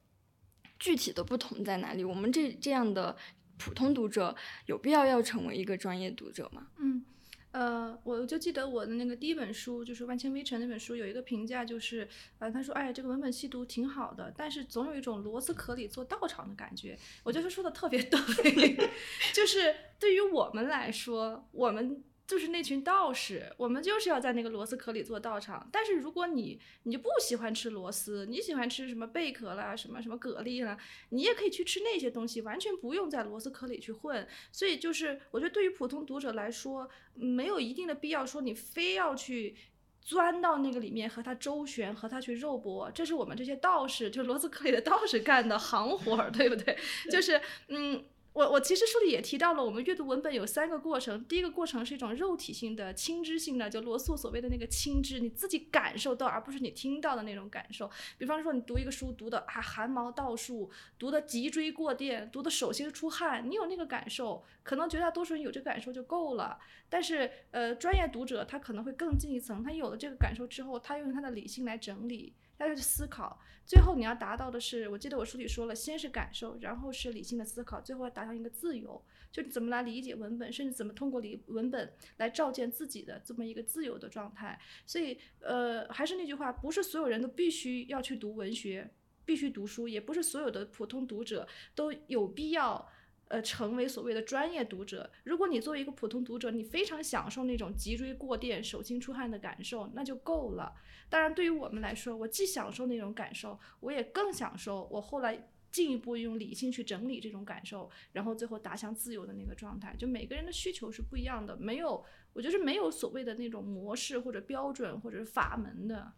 [0.79, 2.03] 具体的不同在哪里？
[2.03, 3.15] 我们这这样的
[3.59, 4.35] 普通读者
[4.65, 6.69] 有必要要成为一个专业读者吗？
[6.79, 7.05] 嗯，
[7.51, 16.99] 呃，我就记得我的那个第一本书，就是《万千微尘》那本书，有一个评价就是，呃，他说，哎，这个文本细读挺好的，但是总有一种螺丝壳里做道场的感觉。
[17.23, 18.91] 我觉得说的特别对，
[19.35, 22.03] 就是对于我们来说，我们。
[22.27, 25.69] 就是那群道士，我们就是要在那个螺丝壳里做道场。
[25.71, 30.77] 但是如果你你就不喜欢吃螺丝，你喜欢吃什么贝壳啦，什么什么蛤蜊啦，
[31.11, 34.27] 你也可以去吃那些东西，完全不用在螺丝壳里去混。
[34.51, 39.55] 所以就是，我觉得对于普通读者来说，没有一定的必要说你非要去
[40.01, 46.77] 钻到那个里面和他周旋，和他去肉搏，这是我们这些道士，就是螺丝壳里的道士干的行活儿，对不对？
[47.09, 48.05] 就是，嗯。
[48.37, 51.25] 我我其实书里也提到了，我们阅读文本有三个过程。
[51.25, 57.91] 第一个过程是一种肉体性的、亲知性的，就罗素所谓的那个亲知，你自己感受到，而不是你听到的那种感受。
[58.19, 66.59] 比方说，你读一个书，读的啊汗毛倒竖，读的脊椎过电，读的手心出汗，你有那个感受，可能绝大多数人有这个感受就够了。
[66.91, 72.35] 但是，呃，专业读者他可能会更进一层，他有了这个感受之后，他用他的理性来整理。
[72.59, 84.59] 他去思考，最后你要达到的是，我记得我书里说了，先是感受，然后是理性的思考，最后要达到一个自由，就怎么来理解文本，甚至怎么通过理文本来照见自己的这么一个自由的状态。
[84.87, 88.91] 所以，呃，还是那句话，不是所有人都必须要去读文学，
[89.25, 92.89] 必须读书，也不是所有的普通读者都有必要。
[93.29, 95.11] 呃，成为所谓的专业读者。
[95.25, 100.73] 如果你作为一个普通读者，你非常享受那种脊椎过电、手心出汗的感受，那就够了。
[101.09, 109.95] 当然，对于我们来说，我既享受那种感受，我也更享受我后来进一步用理性去整理这种感受，然后最后达向自由的那个状态。
[109.99, 116.13] 就每个人的需求是不一样的，没有，我觉得是没有所谓的那种模式或者标准或者是法门的。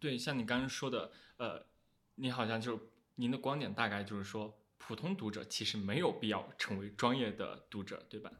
[0.00, 1.64] 对，像你刚刚说的，呃，
[2.16, 2.80] 你好像就
[3.14, 8.30] 您的观点大概就是说，普通读者其实没有必要成为专业的读者，对吧？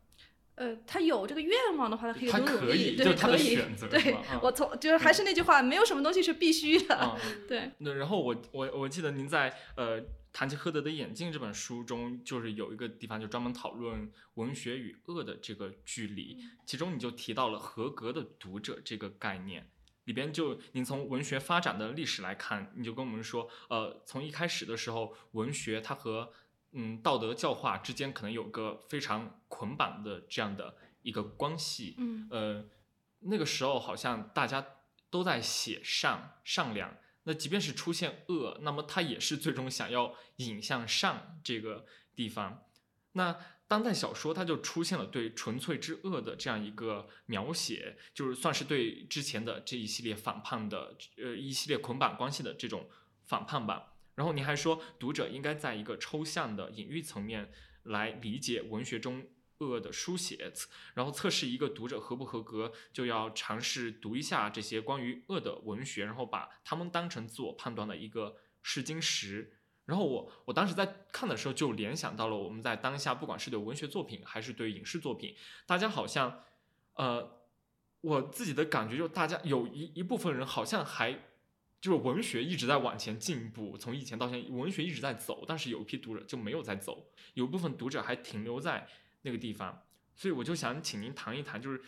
[0.55, 6.97] 呃，他有这个愿望的话，他可以他多努可以力，对，就他的可以选择是对嗯我从就是还是那句话，没有什么东西是必须的。
[6.97, 7.17] 啊、
[7.47, 19.71] 对，那然后我我我记得您在呃《堂吉诃德的眼镜》这本书中，就是有一个地方就专门讨论文学与恶的这个距离，其中你就提到了合格的读者这个概念。
[20.09, 26.33] 里边就您从文学发展的历史来看，你就跟我们说，呃，从一开始的时候，文学它和
[26.73, 31.95] 嗯道德教化之间可能有个非常捆绑的这样的一个关系。
[31.99, 32.65] 嗯呃，
[33.19, 34.67] 那个时候好像大家
[35.11, 41.85] 都在写善善良，那即便是出现恶，那么它也是最终想要引向善这个
[42.17, 42.65] 地方。
[43.13, 43.37] 那
[43.69, 52.89] 当代小说它就出现了对纯粹之恶的这样一个描写，就是算是对之前的这一系列反叛的呃一系列捆绑关系的这种
[53.27, 53.93] 反叛吧。
[54.15, 57.53] 然后您还说，读者应该在一个抽象的隐喻层面，
[57.83, 60.51] 来理解文学中恶的书写，
[60.95, 69.58] 然后测试一个读者合不合格，就要尝试读一下这些关于恶的文学，然后把他们当成自我判断的一个试金石。
[69.89, 75.35] 然后我我当时在看的时候就联想到了我们在当下，不管是对文学作品还是对影视作品，
[75.65, 76.43] 大家好像，
[76.93, 77.41] 呃，
[78.03, 81.13] 我自己的感觉就大家有一一部分人好像还
[81.81, 88.87] 就是文学一直在往前进步，从以前到现在文学一直在走，但是有一批读者就没有在走，有一部分读者还停留在
[89.23, 89.85] 那个地方，
[90.15, 91.81] 所以我就想请您谈一谈，就是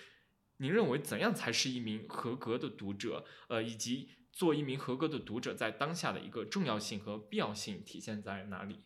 [0.57, 4.09] 您认为怎样才是一名合格的读者，呃，以及。
[4.33, 8.81] 做一名合格的读者，在当下的一个重要性和必要性体现在哪里？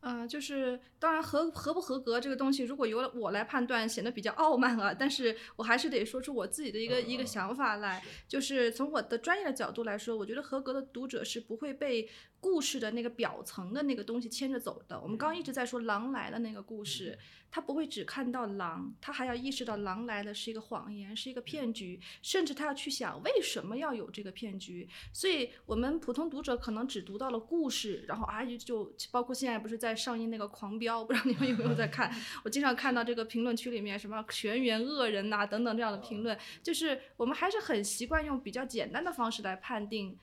[0.00, 4.94] 呃，就是当然合合不合格这个东西，如果由我来判断，显得比较傲慢啊。
[4.94, 12.08] 但是我还是得说出我自己的一个一个想法来，就是从我的专业的角度来说，我觉得合格的读者是不会被。
[12.40, 15.00] 故事的那个表层的那个东西牵着走的。
[15.00, 17.18] 我们刚刚一直在说狼来了那个故事，
[17.50, 24.88] 他不会只看到狼，他还要意识到狼来了是一个谎言，是一个骗局，甚至他要去想为什么要有这个骗局。
[25.12, 32.12] 所以，我们普通读者可能只读到了故事，然后啊就包括现在不是在上映那个《狂飙》，不知道你们有没有在看？
[32.44, 40.18] 我经常看到这个评论区里面什么全员恶人呐等等这样的评论，就是我们还是很习惯用比较简单的方式来判定。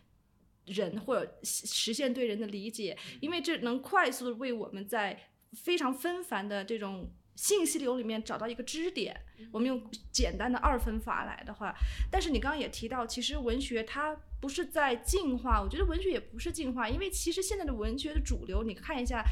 [0.65, 5.19] 人或者实现对人的理解，因为这能快速的为我们在
[5.53, 9.19] 非常纷繁的这种信息流里面找到一个支点。
[9.51, 11.75] 我们用简单的二分法来的话，
[12.09, 19.23] 但是你刚刚也提到，其实文学它不是在进化，我觉得文学也不是进化，因为其实现在的文学的主流，你看一下。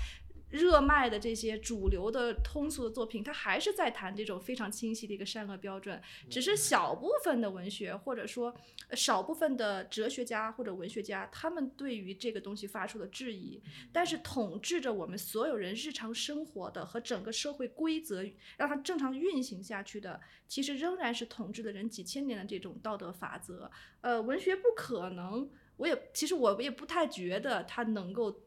[0.52, 6.00] 热卖的这些主流的通俗的作品，它还是在谈这种非常清晰的一个善恶标准，
[6.30, 8.54] 只是小部分的文学或者说
[8.92, 13.62] 少部分的哲学家或者文学家，他们对于这个东西发出了质疑。
[13.94, 18.24] 但是统治着我们所有人日常生活的和整个社会规则，
[18.58, 23.72] 让它正常运行下去的，其实仍然是统治的人几千年的这种道德法则。
[24.02, 28.42] 呃，文学不可能，我也其实我也不太觉得它能够。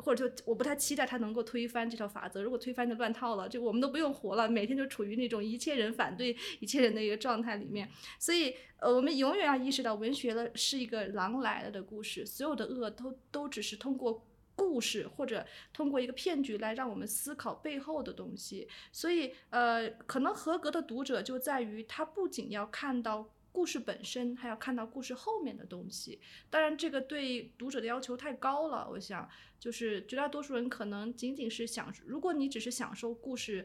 [0.00, 7.88] 或者就我不太期待他能够推翻这套法则，如果推翻就乱套了，就我们都不用活了，每天就处于那种一切人反对一切人的一个状态里面。
[8.18, 14.26] 所以，呃，我们永远要意识到，文学的是一个狼来了的故事，所有的恶都都只是通过
[14.56, 18.66] 故事或者通过一个骗局来让我们思考背后的东西。
[18.90, 23.30] 所以，呃，可能合格的读者就在于他不仅要看到。
[23.52, 28.88] 故事本身还要看到故事后面的东西，当然这个对读者的要求太高了。
[28.88, 29.28] 我想，
[29.60, 33.64] 就是绝大多数人可能仅仅是享，如果你只是享受故事，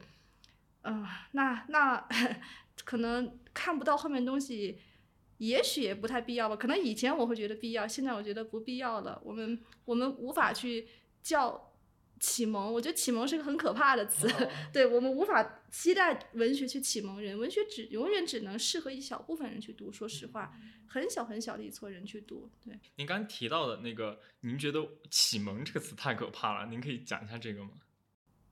[0.83, 2.07] 嗯，那那
[2.85, 4.77] 可能看不到后面东西，
[5.37, 6.55] 也许也不太必要吧。
[6.55, 9.19] 可能以前我会觉得必要，现在我觉得不必要了。
[9.23, 10.87] 我们我们无法去
[11.23, 11.64] 叫。
[12.19, 14.27] 启蒙，我觉得启蒙是个很可怕的词，
[14.71, 19.91] 对我们无法期待文学去启蒙人，文学只永远只能适合一小部分人去读。
[19.91, 20.53] 说实话，
[20.87, 22.49] 很小很小的一撮人去读。
[22.63, 27.71] 对，您刚提到的那个，您觉得启蒙这个词太可怕了，您可以讲一下这个吗？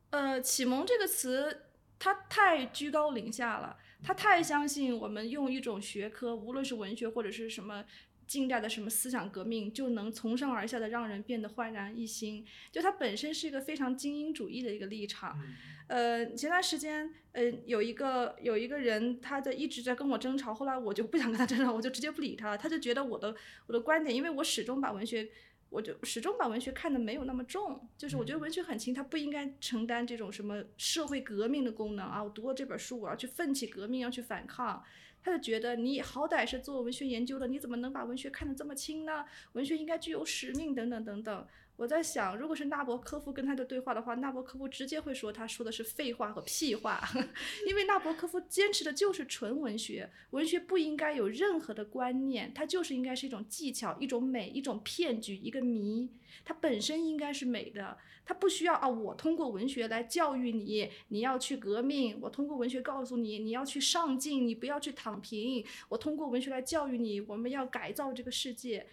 [0.10, 7.86] 呃，启蒙这个词，它太居高临下了，它太相信我们用一种学科，无论是文学或者是什么。
[8.28, 12.46] 近代的什么思想革命就能从上而下的让人变得焕然一新？
[12.72, 15.40] 就它本身是一个非常精英主义的一个立场。
[15.88, 22.58] 呃，前段时间，呃，有一个有一个人，他在一直在跟我争吵，后来我就不想跟他争吵，我就直接不理他了。
[22.58, 23.36] 他就觉得我的
[23.68, 25.30] 我的观点，因为我始终把文学，
[25.70, 32.24] 我就始终把文学看得没有那么重，就是我觉得文学很轻，它不应该承担这种什么社会革命的功能啊。
[32.24, 34.82] 我读了这本书，我要去奋起革命，要去反抗。
[35.24, 39.26] 他就觉得你好歹是做文学研究的，你怎么能把文学看得这么轻呢？
[39.54, 41.48] 文学应该具有使命，等等等等。
[41.76, 47.02] 我在想，如果是纳博科夫跟他的对话的话，纳博科夫直接会说他说的是废话和屁话，
[47.68, 56.10] 因为纳博科夫坚持的就是纯文学，文学不应该有任何的观念，它就是应该是一种技巧、一种美、一种骗局、一个谜，
[56.46, 57.98] 它本身应该是美的。
[58.26, 58.88] 它不需要啊！
[58.88, 65.62] 我通过文学来教育你，你要去革命；我通过文学告诉你，你要去上进，你不要去躺平。
[65.90, 68.88] 我通过文学来教育你，我们要改造这个世界。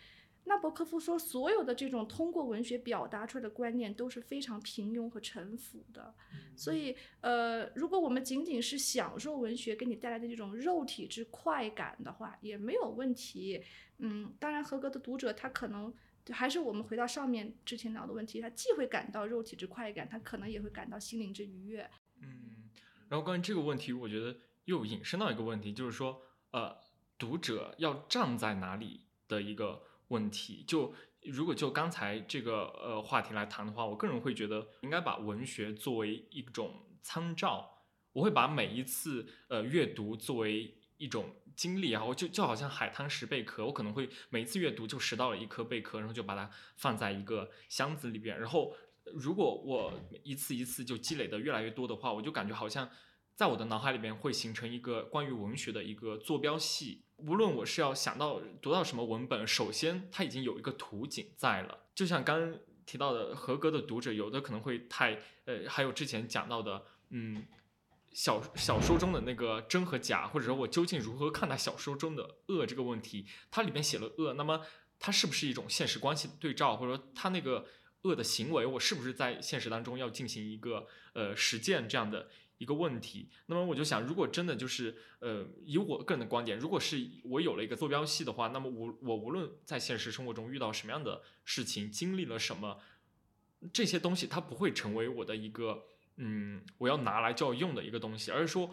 [0.50, 6.14] 纳博科夫说，所有的这种通过文学表达出来的观念都是非常平庸和陈腐的。
[6.56, 13.62] 所以，呃，如果我们仅仅是享受文学给你带来的这种肉体之快感的话，也没有问题。
[13.98, 15.94] 嗯，当然，合格的读者他可能。
[16.32, 21.90] 还是我们回到上面之前聊的问题，他既会感到肉体之快感，他可能也会感到心灵之愉悦。
[22.20, 22.68] 嗯，
[23.08, 24.36] 然后关于这个问题，我觉得
[24.66, 26.20] 又引申到一个问题，就是说，
[26.52, 26.76] 呃，
[27.18, 30.62] 读者要站在哪里的一个问题。
[30.66, 30.94] 就
[31.24, 48.74] 如果就刚才这个呃话题来谈的话，我个人会觉得应该把文学作为一种参照，我会把每一次呃阅读作为一种经历啊，我就就好像海滩拾贝壳，我可能会每一次阅读就拾到了一颗贝壳，然后就把它放在一个箱子里边，然后
[49.14, 49.92] 如果我
[50.22, 52.88] 一次一次就积累的越来越多的话，我就感觉好像
[53.40, 57.06] 在我的脑海里边会形成一个关于文学的一个坐标系。
[57.16, 61.86] 无论我是要想到读到什么文本，首先它已经有一个图景在了。
[61.94, 67.46] 就像刚刚提到的，合格的读者有的可能会太呃，还有之前讲到的，嗯，
[68.12, 74.60] 小小说中的那个真和假，或者说我究竟如何看待小说中的恶这个问题，它里面写了恶，那么
[74.98, 77.64] 它是不是一种现实关系的对照，或者说它那个
[78.02, 82.28] 恶的行为，我是不是在现实当中要进行一个呃实践这样的？
[82.60, 92.78] 一个问题，那么我就想，如果真的就是，呃，以我个人的观点，如果是我有了一个坐标系的话，那么我我无论在现实生活中遇到什么样的事情，经历了什么，
[93.72, 95.84] 这些东西它不会成为我的一个，
[96.16, 98.70] 嗯，我要拿来就要用的一个东西，而是说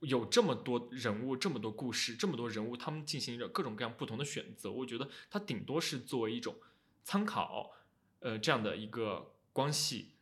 [0.00, 6.56] 有这么多人物，这么多故事，这么多人物，他们进行着各种各样不同的选择，我觉得它顶多是作为一种
[7.04, 7.72] 参考，
[8.20, 10.12] 呃，这样的一个关系。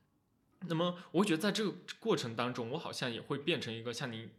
[0.69, 4.31] 那么，我觉得在这个过程当中，我好像也会变成一个像您，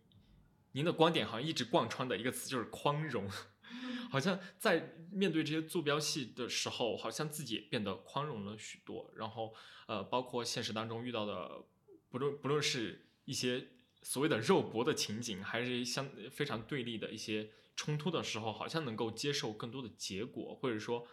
[0.72, 3.30] 您的观点好像一直贯穿的一个词就是宽容，
[4.10, 9.12] 好像在面对这些坐标系的时候，好像自己也变得宽容了许多。
[9.16, 9.54] 然后，
[9.88, 11.64] 呃，包括现实当中遇到的，
[12.10, 13.68] 不论不论是一些
[14.02, 21.08] 所谓的肉搏的情景，还是相非常对立的一些冲突的时候，好像能够接受更多的结果，或者说。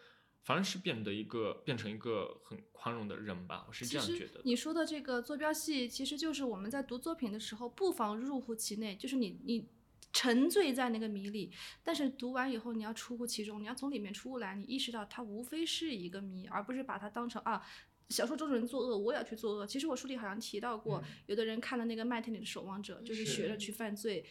[0.45, 4.41] 反而是变得一个变成一个很宽容的人吧，我是这样觉得。
[4.45, 9.69] 你说的这个坐标系，其实就是我们在读作品的时候，不妨入乎其内，就是你你
[10.13, 11.53] 沉醉在那个谜里，
[11.85, 17.65] 但是读完以后你要出乎其中，你要从里面出来，你意识到它无非是一个谜，而不是把它当成啊
[18.09, 19.67] 小说中人作恶，我也要去作恶。
[19.67, 24.25] 其实我书里好像提到过，有的人看了那个麦田里的守望者，就是学着去犯罪。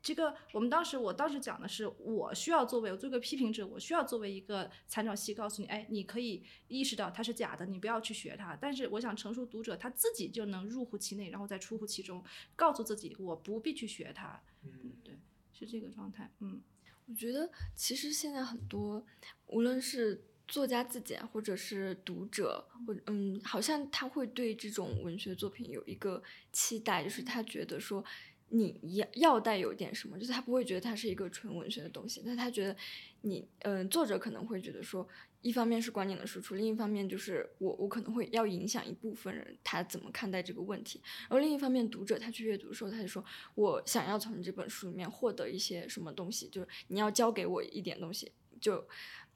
[0.00, 8.56] 这个我们当时，我当时讲的是，我需要作为我做个批评者，我需要作为一个参照系，告诉你，哎，你可以意识到它是假的，你不要去学它。
[8.60, 12.24] 但是我想成熟读者他自己就能入乎其内，然后再出乎其中，
[12.54, 14.40] 告诉自己我不必去学它。
[14.62, 15.18] 嗯，对，
[15.52, 16.30] 是这个状态。
[16.38, 16.62] 嗯，
[17.06, 19.04] 我觉得其实现在很多，
[19.46, 26.22] 无论是作家自检，或者是读者，或嗯，好像他会对这种文学作品有一个
[26.52, 28.04] 期待，就是他觉得说。
[28.50, 32.74] 你要要带有点什么，就是他不会觉得它是一个纯文学的东西，但他觉得
[33.20, 35.06] 你，嗯，作者可能会觉得说，
[35.42, 43.22] 一方面是观点的输出，另一方面就是我我可能会要影响一部分人他怎么看待这个问题，然后另一方面读者他去阅读的时候，他就说
[43.54, 48.82] 我想要从这本书里面获得一些什么东西，就是你要教给我一点东西，就，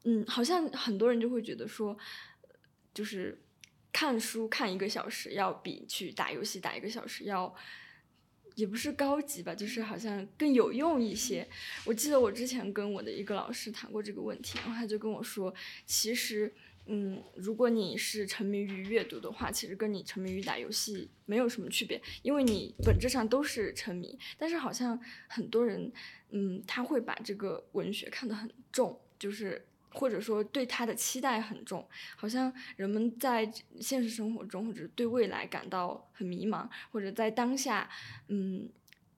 [0.04, 1.94] 嗯，好像很多人就会觉得说，
[2.94, 3.42] 就是
[3.92, 7.54] 看书看一个小时要比去打游戏打一个小时要。
[8.55, 11.48] 也不是高级吧，就是好像更有用一些。
[11.84, 15.55] 我记得我之前跟我的一个老师谈过这个问题，然后他就跟我说，
[15.86, 16.53] 其实，
[16.86, 24.18] 嗯，如果你是沉迷于阅读的话，其实跟你沉迷于打游戏没有什么区别，因为你本质上都是沉迷。
[24.36, 24.98] 但是好像
[25.28, 25.92] 很多人，
[26.30, 29.66] 嗯，他会把这个文学看得很重，就是。
[29.95, 31.86] 或者说对他的期待很重，
[32.16, 33.45] 好像人们在
[33.80, 37.88] 现实生活中或者对未来感到很迷茫，或者在当下，
[38.28, 38.68] 嗯，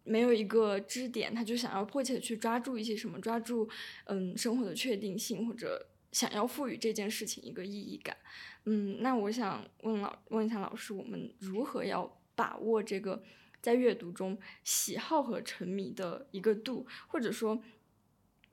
[0.03, 3.68] 没有一个支点，他就想要迫切的去抓住一些什么，抓住
[4.07, 8.16] 嗯生活的确定性，或者想要赋予这件事情一个意义感。
[8.64, 13.22] 嗯，那我想问老问一下老师，我们如何要把握这个
[13.62, 17.62] 在阅读中喜好和沉迷的一个度，或者说，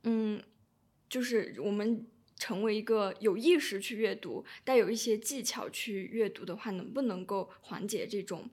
[0.04, 0.42] 嗯。
[1.12, 2.08] 就是我们
[2.38, 8.50] 成为一个有意识去阅读、带有一些技巧去阅读的话，能不能够缓解这种，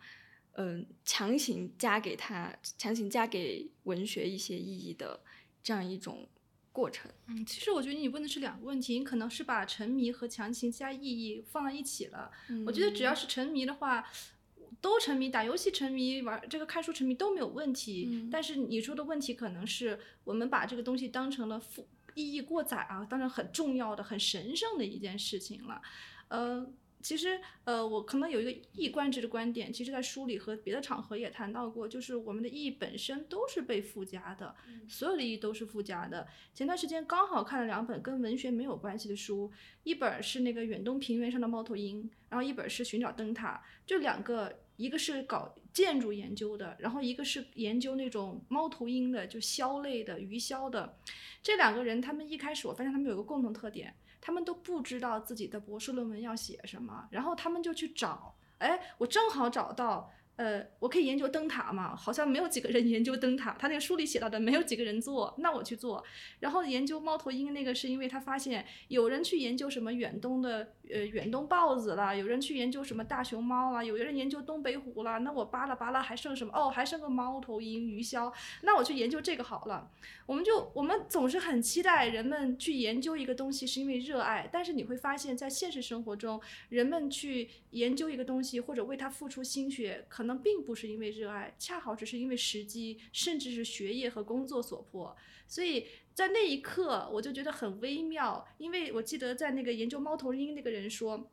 [0.54, 5.20] 嗯，强行加给他、强行加给文学一些意义的
[5.62, 6.28] 这样一种
[6.72, 7.08] 过程？
[7.28, 12.32] 嗯，其实我觉得你问的是两个问题，你可能是把沉迷和强行加意义放在一起了。
[12.66, 14.04] 我觉得只要是沉迷的话，
[14.80, 18.28] 都沉迷，打游戏沉迷、玩这个看书沉迷都没有问题。
[18.32, 21.86] 但是你说的问题可能是我们把这个东西当成了负。
[22.18, 25.80] 意义过载啊，当然很重要的、很神圣的一件事情了。
[26.26, 26.68] 呃，
[27.00, 34.54] 其实呃，我可能有一个一以贯之的观点，其实在书里和别的场合也谈到过，就是我们的意义本身都是被附加的，
[34.88, 36.26] 所有的意义都是附加的。
[36.52, 39.50] 前段时间刚好看了两本跟文学没有关系的书，
[39.84, 44.58] 一本是那个远东平原上的猫头鹰，然后一本是寻找灯塔，就两个。
[44.78, 50.98] 一个是搞建筑研究的，然后一个是研究那种猫头鹰的，就鸮类的鱼鸮的。
[51.40, 60.10] 这两个人，他们一开始我发现他们有个共同特点，他们都不知道自己的博士论文要写什么，然后他们就去找，哎，我正好找到。
[60.38, 61.96] 呃，我可以研究灯塔嘛？
[61.96, 66.04] 好像没有几个人研究灯塔，他那个书里写到的没有几个人做，那我去做。
[66.38, 76.52] 然后研究猫头鹰那个是因为他发现有人去研究什么远东的呃远东豹子啦，有人去研究什么大熊猫啦，有人研究东北虎啦，那我扒拉扒拉还剩什么？
[76.54, 78.32] 哦，还剩个猫头鹰、鱼枭，
[78.62, 79.90] 那我去研究这个好了。
[80.26, 90.27] 我们就我们总是很期待人们去研究一个东西是因为热爱，但是你会发现在现实生活中，人们去研究一个东西或者为它付出心血，可能。
[90.28, 95.16] 可能并不是因为热爱，恰好只是因为时机，甚至是学业和工作所迫。
[95.46, 98.46] 所以在那一刻，我就觉得很微妙。
[98.58, 101.30] 因为我记得在那个研究猫头鹰那个人说，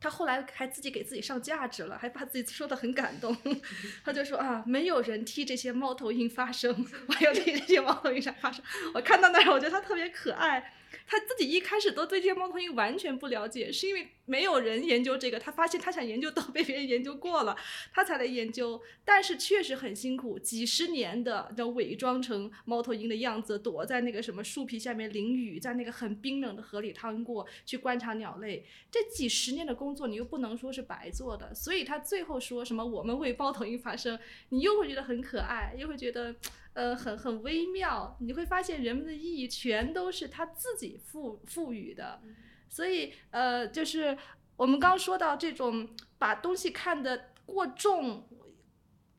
[0.00, 3.36] 他后来还自己给自己上价值了，还把自己说的很感动。
[4.02, 6.74] 他就说啊，没有人替这些猫头鹰发声，
[7.08, 8.64] 我要替这些猫头鹰发声。
[8.94, 10.72] 我看到那儿，我觉得他特别可爱。
[11.06, 15.40] 他自己一开始都对这些猫头鹰完全不了解，是因为没有人研究这个。
[15.40, 17.56] 他发现他想研究都被别人研究过了，
[17.92, 18.80] 他才来研究。
[19.04, 28.64] 但是确实很辛苦，几十年的要伪装成猫头鹰的样子，躲在那个什么树皮下面淋雨，在那个很冰冷的河里趟过去观察鸟类。
[28.90, 31.52] 这几十年的工作，你又不能说是白做的。
[31.52, 34.16] 所以他最后说什么“我们为猫头鹰发声”，
[34.50, 36.36] 你又会觉得很可爱，又会觉得。
[36.72, 42.22] 呃，很很微妙，你会发现人们的意义全都是他自己赋赋予的，
[42.70, 44.16] 所以呃，就是
[44.56, 48.26] 我们刚说到这种把东西看得过重。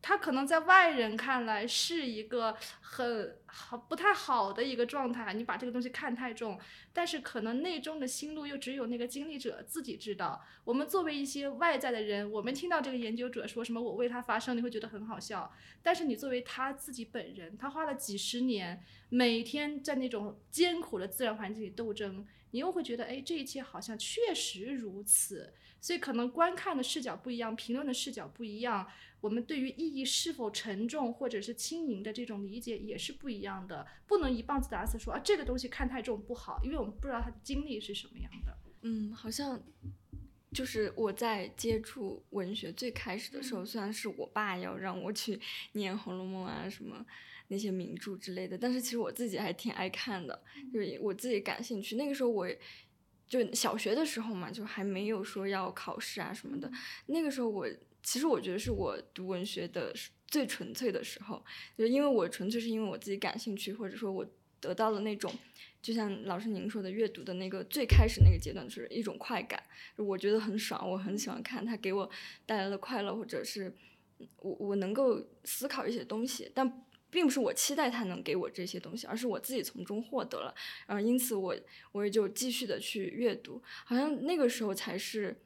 [0.03, 6.59] 他可能在外人看来是一个很好不太好的一个状态，你把这个东西看太重，
[6.91, 10.43] 但是可能内中的心路又只有那个经历者自己知道。
[10.63, 15.53] 我们作为一些外在的人，我们听到这个研究者说什么“我为他发声”，你会觉得很好笑。
[15.83, 25.53] 但是你作为他自己本人，他花了几十年，每天在那种艰苦的自然环境里斗争，你又会觉得，哎，这一切好像确实如此。
[25.79, 28.87] 所以可能观看的视角不一样，评论的视角不一样。
[29.19, 38.57] 我们对于意义是否沉重或者是轻盈的这种理解也是不一样的，不能一棒子打死说啊这个东西看太重不好，因为我们不知道他的经历是什么样的。
[38.81, 39.61] 嗯，好像
[40.51, 45.39] 就是我在接触文学最开始的时候，虽然是我爸要让我去
[45.73, 47.05] 念《红楼梦》啊什么
[47.51, 50.41] 那些名著之类的，但是其实我自己还挺爱看的，
[50.73, 51.95] 就是我自己感兴趣。
[51.95, 52.49] 那个时候我
[53.27, 56.71] 就小学的时候嘛，就还没有说要考试啊什么的，
[57.05, 57.67] 那个时候我。
[58.03, 59.93] 其实我觉得是我读文学的
[60.25, 61.45] 最纯粹的时候，
[61.77, 64.25] 就因为我纯粹是因为我自己感兴趣，或者说我
[64.59, 65.31] 得到了那种，
[65.83, 69.61] 就像老师您说的，阅读的那个最开始那个阶段就是一种快感，
[69.97, 72.09] 我觉得很爽，我很喜欢看它给我
[72.47, 73.71] 带来了快乐，或者是
[74.37, 80.55] 我我能够思考一些东西，但并不是我期待他能给我这些东西，而是我自己从中获得了，
[80.87, 81.55] 然后因此我
[81.91, 85.39] 我也就继续的去阅读，好像那个时候才是。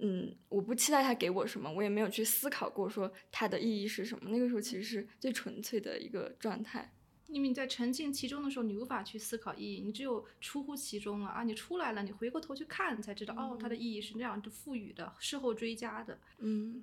[0.00, 4.30] 嗯，我不期待他给我什么，我也没有去思考过说它的意义是什么。
[4.30, 6.90] 那个时候其实是最纯粹的一个状态，
[7.26, 11.42] 因为你在沉浸其中的时候，你无法去思考意义，你只有出乎其中了啊！
[11.44, 16.18] 你出来了，你回过头去看，才知道哦，它的意义是那样就赋予的，事后追加的。
[16.38, 16.82] 嗯，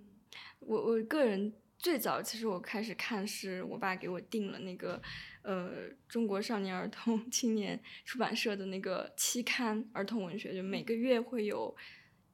[0.59, 1.51] 我我个人
[1.81, 5.01] 最早其实我开始看是我爸给我订了那个
[5.41, 5.71] 呃
[6.07, 11.75] 中国少年儿童青年出版社的那个期刊儿童文学，就每个月会有。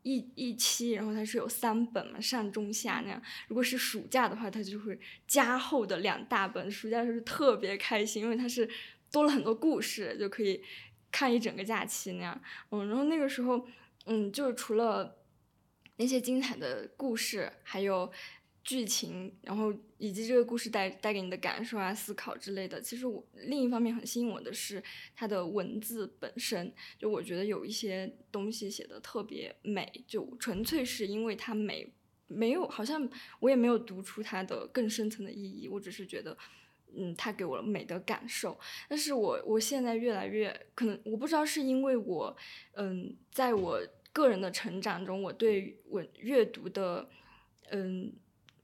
[0.04, 3.22] 一一期，然后它是有三本嘛，上中下那样。
[3.50, 6.72] 如果是暑假的话，它就会加厚的两大本。
[6.72, 8.70] 暑假就是特别开心，因为它是
[9.12, 10.64] 多了很多故事，就可以
[11.12, 12.42] 看一整个假期那样。
[12.70, 13.68] 嗯，然后那个时候，
[14.06, 15.18] 嗯，就是除了
[15.98, 18.10] 那些精彩的故事，还有。
[18.68, 22.82] 剧情，然后以及这个故事带带给你的感受啊、思考之类的。
[22.82, 24.84] 其实我另一方面很吸引我的是
[25.16, 31.90] 它的文字本身，就我觉得有一些东西写的特别美，就纯粹是因为它美，
[32.28, 33.10] 没有好像
[33.40, 36.38] 我也没有读出它的更深层的意义，我只是觉得，
[36.94, 38.60] 嗯，它给我了美的感受。
[38.90, 42.36] 但是我我现在越来越可能，我不知道是因为我，
[42.74, 47.08] 嗯，在我个人的成长中，我对文阅读的，
[47.70, 48.14] 嗯。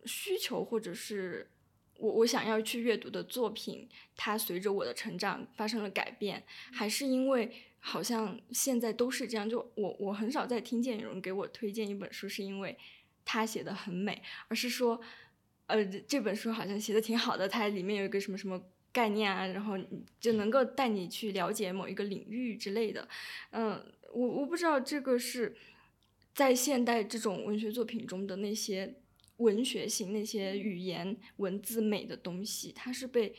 [0.06, 1.50] 需求，或者是
[1.98, 9.50] 我我想要去阅读的作品，它随着我的成长发生了改变，还是因为好像现在都是这样？
[9.50, 12.78] 就我我很少再听见有人给我推荐一本书，是因为
[13.24, 15.00] 他写的很美，而是说，
[15.68, 19.78] 呃，这本书好像写的挺好的，它里面有一个什么什么概念啊，然后
[20.20, 23.08] 就能够带你去了解某一个领域之类的。
[23.52, 25.56] 嗯，我我不知道这个是
[26.34, 28.96] 在现代这种文学作品中的那些。
[29.38, 33.36] 文学性那些语言文字美的东西，它是被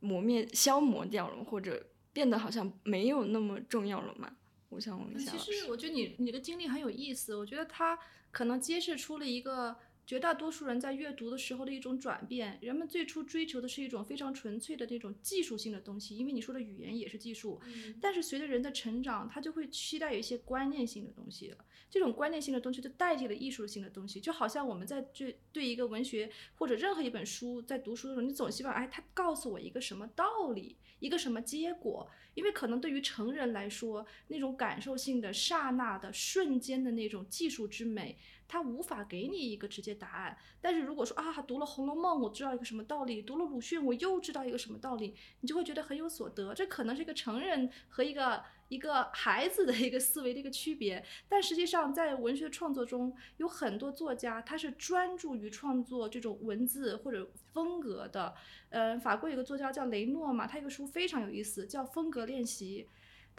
[0.00, 4.36] 磨灭、消磨掉了，或者变得好像没有那么重要了吗？
[4.70, 5.52] 我想问一下其。
[5.52, 7.98] 实我觉得你你的经历很有意思，我觉得它
[8.30, 9.76] 可能揭示出了一个
[10.06, 12.58] 绝大多数人在阅读的时候的一种转变。
[12.60, 17.60] 人们最初追求的是一种非常纯粹的那种技术性的东西，因为你说的语言也是技术。
[18.00, 21.64] 但是随着人的成长，他就会期待有一些观念性的东西了。
[21.90, 32.08] 这种观念性的东西就代替了艺术性的东西，就好像我们在对对一个文学或者任何一本书在读书的时候，你总希望哎，他告诉我一个什么道理，一个什么结果。
[32.34, 38.16] 因为可能对于成人来说，那种感受性的、刹那的、瞬间的那种技术之美，
[38.48, 40.36] 它无法给你一个直接答案。
[40.60, 46.54] 但是如果说啊，读了《红楼梦》，我知道一个什么道理；读了鲁迅，我又知道一个什么道理，你就会觉得很有所得。
[46.54, 51.04] 这可能是一个成人和一个一个孩子的一个思维的一个区别。
[51.28, 58.34] 但实际上，在文学创作中，有很多作家他是专注于创作这种文字或者风格的。
[58.70, 62.86] 呃，法国有个作家叫雷诺嘛，他有个书非常有意思，叫《风格练习》。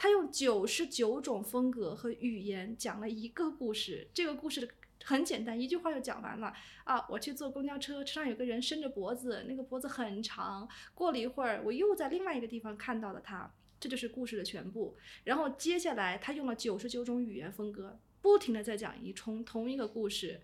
[0.01, 4.67] 他用九十九种风格和语言讲了一个故事，这个故事的
[5.03, 7.05] 很简单，一句话就讲完了啊！
[7.09, 10.67] 我去坐公交车，车上有个人伸着脖子，那个脖子很长。
[10.93, 14.97] 过了一会儿，我又在另外一个地方看到了他，这就是故事的全部。
[15.23, 20.41] 然后接下来，他用了九十九种语言风格，不停的在讲一重同一个故事。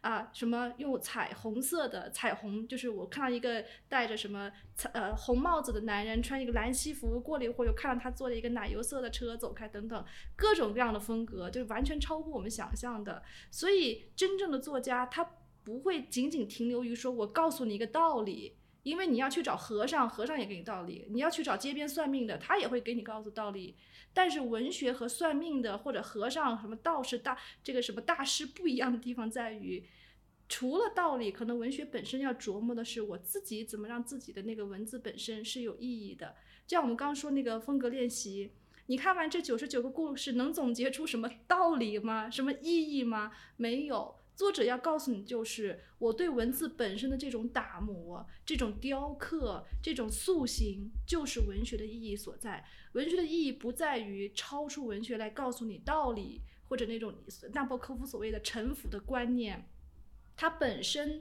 [0.00, 10.04] 啊，什么用彩虹色的彩虹，就是我看到一个戴着什么彩呃红帽子的男人，穿一个蓝西服，过了一会儿又看到他坐了一个奶油色的车走开，等等，
[10.36, 13.22] 各种各样的风格，就是完全超乎我们想象的。
[13.50, 15.28] 所以，真正的作家他
[15.64, 23.76] 不会仅仅停留于说我告诉你一个道理，因为你要去找和尚，和尚也给你道理；你要去找街边算命的，他也会给你告诉道理。
[24.12, 29.84] 但是文学和算命的或者和尚、什么道士大这个什么大师不一样的地方在于，
[30.48, 36.34] 除了道理，可能文学本身要琢磨的是我自己怎么让自己的那个文字本身是有意义的。
[36.66, 38.52] 就像我们刚刚说那个风格练习，
[38.86, 42.28] 你看完这九十九个故事，能总结出什么道理吗？
[42.28, 43.32] 什么意义吗？
[43.56, 44.17] 没有。
[44.38, 52.64] 作者要告诉你，就是我对文字本身的这种打磨、这种雕刻、这种塑形，就是文学的意义所在。
[52.92, 57.12] 文学的意义不在于超出文学来告诉你道理，或者那种
[57.52, 59.68] 纳博科夫所谓的臣服的观念。
[60.36, 61.20] 它本身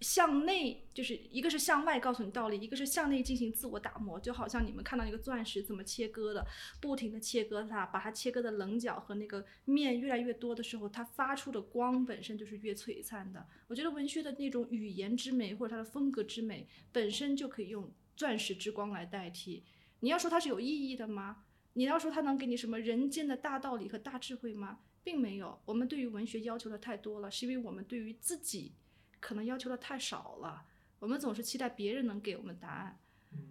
[0.00, 4.18] 向内，就是一个是向外告诉你道理，一个是向内进行自我打磨。
[4.20, 6.46] 就好像你们看到那个钻石怎么切割的，
[6.80, 13.46] 不停的切割它，把它切割的棱角和那个面越来越多的时候，它发出的光本身就是越璀璨的。
[13.66, 19.64] 我觉得文学的那种语言之美或者它的风格之美，本身就可以用钻石之光来代替。
[20.00, 21.44] 你要说它是有意义的吗？
[21.72, 24.78] 你要说它能给你什么人间的大道理和大智慧吗？
[25.02, 25.60] 并没有。
[25.64, 28.74] 我们对于文学要求的太多了，是因为我们对于自己
[29.20, 30.66] 可能要求的太少了。
[30.98, 33.00] 我们总是期待别人能给我们答案。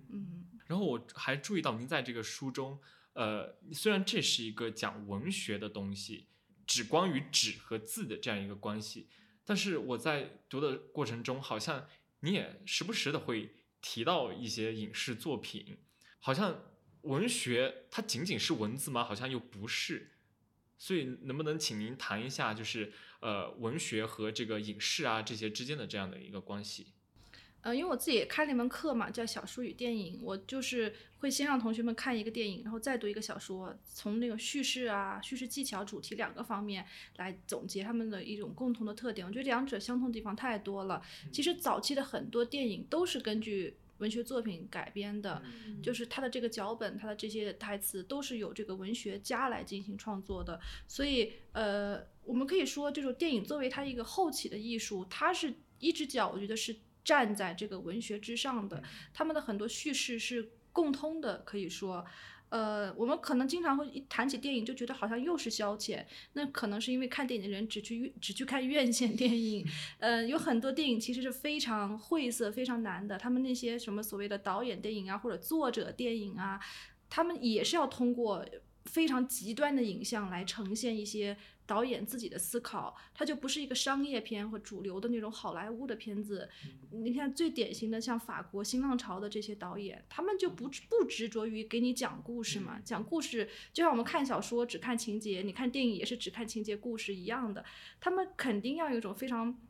[0.09, 0.43] 嗯。
[0.65, 2.79] 然后我还注意到您在这个书中，
[3.13, 6.27] 呃，虽然这是一个讲文学的东西，
[6.65, 9.07] 只关于纸和字的这样一个关系，
[9.45, 11.87] 但是我在读的过程中，好像
[12.19, 15.77] 你也时不时的会提到一些影视作品，
[16.19, 16.63] 好像
[17.03, 19.05] 文学它仅仅是文字吗？
[19.05, 20.11] 好像又不是。
[20.77, 26.87] 所以能不能请您谈一下，就是呃文学和这个影视啊这些之间的这样的一个关系？
[27.61, 30.19] 呃，因为我自己也开了一门课嘛，叫小说与电影。
[30.21, 36.85] 我就是会先让同学们看一个电影，然后再读一个小说，从那个叙事啊、叙事技巧、主题两个方面
[37.17, 39.27] 来总结他们的一种共同的特点。
[39.27, 41.01] 我觉得两者相同的地方太多了。
[41.33, 45.41] 其实早期的很多电影都是根据文学作品改编的，
[45.83, 50.57] 就是它的这个脚本、它的这些台词都是由这个文学家来进行创作的。
[50.87, 56.75] 所以，呃，我们可以说，这种电影作为它一个后起的艺术，它是一只脚，我觉得是。
[57.07, 62.05] 站在这个文学之上的，他们的很多叙事是共通的，可以说，
[62.49, 66.03] 呃，我们可能经常会一谈起电影就觉得好像又是消遣，
[66.33, 69.65] 那可能是因为看电影的人只去只去看院线电影，
[69.99, 76.59] 呃，有很多电影其实是非常晦涩、非常难的，他们那些什么所谓的导演电影啊，或者作者电影啊，
[77.09, 78.45] 他们也是要通过
[78.83, 81.37] 非常极端的影像来呈现一些。
[81.67, 86.49] 导演自己的思考，它就不是一个商业片和主流的那种好莱坞的片子。
[86.91, 97.63] 你看最典型的像法国新浪潮的这些导演，他们就不不执着于给你讲故事嘛，讲故事就像我们看小说只看情节，你看电影也是只看情节故事一样的。
[97.99, 99.66] 他们肯定要有一种非常独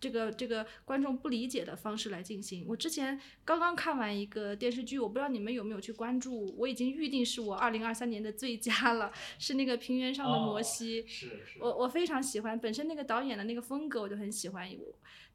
[0.00, 2.64] 这个这个观众不理解的方式来进行。
[2.68, 11.02] 我之前刚刚看完一个电视剧，我不知道你们有没有去关注，我已经预定是我二零二三年的最佳了，是那个《平原上的摩西》。
[11.06, 14.68] 是是我我非常喜欢，本身那个导演的那个风格我就很喜欢。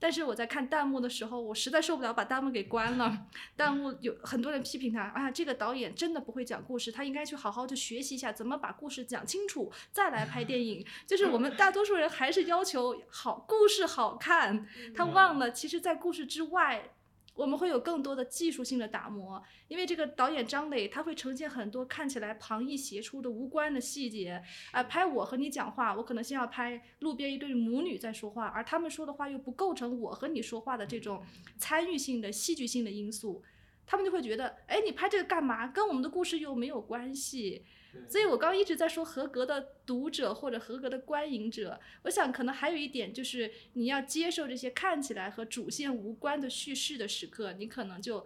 [0.03, 3.25] 但是我在看弹幕的时候，我实在受不了，把弹幕给关了。
[3.55, 10.85] 弹幕有很多人批评他啊，这个导演真的不会讲故事，他应该去好好的学习一下怎么把故事讲清楚，再来拍电影。
[11.07, 16.89] 就是我们大多数人还是要求好故事好看，他忘了其实，在故事之外。
[17.35, 24.41] 我们会有更多的技术性的打磨，因为这个导演张磊他会呈现很多看起来旁逸斜出的无关的细节
[24.71, 24.83] 啊。
[24.83, 31.23] 拍我和你讲话，我可能先要拍路边一对母女在说话，而他们说的话又不构成我和你说话的这种
[31.57, 33.41] 参与性的戏剧性的因素，
[33.85, 35.67] 他们就会觉得，哎，你拍这个干嘛？
[35.67, 37.63] 跟我们的故事又没有关系。
[38.07, 48.25] 所以我刚一直在说合格的读者或者合格的观影者，我想可能还有一点就是你要接受这些看起来和主线无关的叙事的时刻，你可能就。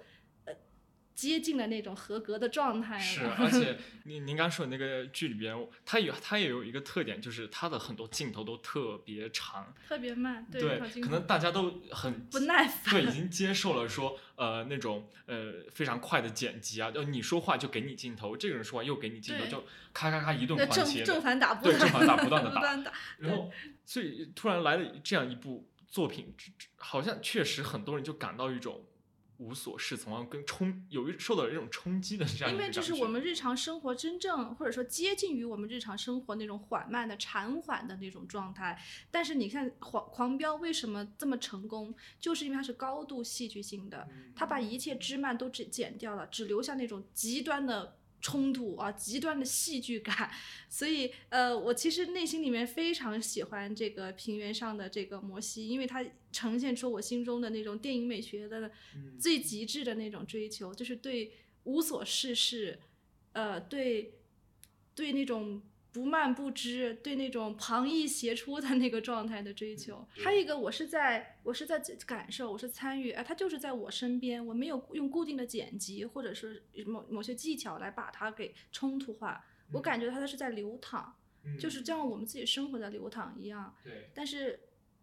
[1.17, 2.99] 接近了那种合格的状态。
[2.99, 10.45] 是，而且您您刚说的那个剧里边，它有它也有一个特点，就是它的很多镜头都特别长，特别慢。
[10.51, 12.93] 对，可能大家都很不耐烦。
[12.93, 21.03] 对，已经接受了说，呃，那种呃非常快的剪辑啊，就你说话就给你镜头，这个人说话又给你镜头，就咔咔咔一顿狂切。
[21.03, 21.75] 正反打不断。
[21.75, 22.93] 对，正反打不断的打。
[23.17, 23.51] 然后，
[23.83, 26.35] 所以突然来了这样一部作品，
[26.75, 28.85] 好像确实很多人就感到一种。
[29.37, 38.81] 无所适从，跟冲有一受到一种冲击的这样因为这是我们日常生活真正或者说接近于我们日常生活那种缓慢的禅缓的那种状态。
[39.11, 47.97] 但是你看《狂狂飙》为什么这么成功，就是因为它是高度戏剧性的，它把一切枝蔓都只剪掉了，只留下那种极端的。
[48.27, 50.29] 冲突啊，极端的戏剧感，
[50.67, 58.69] 所以呃，我其实内心里面非常喜欢这个平原上的这个摩西，因为它呈现出我心中的那种电影美学的
[59.17, 61.31] 最极致的那种追求，就是对
[61.63, 62.77] 无所事事，
[63.31, 64.15] 呃，对
[64.93, 65.61] 对那种。
[65.91, 81.15] 不慢不知，对那种旁逸斜出的那个状态的追求，还有一个，我是在我是在感受，我是参与，哎，它就是在我身边，我没有用固定的剪辑或者是某某些技巧来把它给冲突化，我感觉它是在流淌，
[81.59, 83.75] 就是像我们自己生活在流淌一样。
[83.83, 84.59] 对，但是。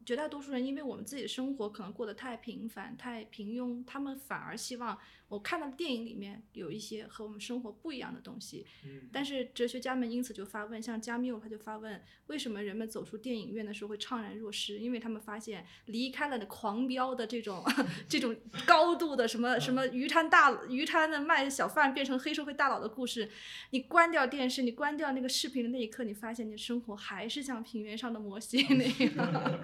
[0.06, 4.98] 绝大多数人，因为我们自己的生活可能过得太平凡、太平庸，他们反而希望
[5.34, 8.64] 我看到的电影里面有一些和我们生活不一样的东西。
[8.84, 14.78] 嗯，但是哲学家们因此就发问，像加缪他就发问：为什么人们走出电影院的时候会怅然若失？
[14.78, 17.64] 因为他们发现离开了狂飙的这种
[18.08, 23.28] 这种高度的什么什么鱼摊大鱼摊的卖小贩变成黑社会大佬的故事，
[23.70, 29.60] 你关掉电视，你关掉那个视频的那一刻，你发现你的生活还是像平原上的摩西那样。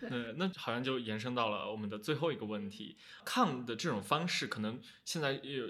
[0.00, 2.96] 对， 那好像就延伸到了我们的最后一个问题。
[3.24, 5.66] 看的这种方式，可能现在有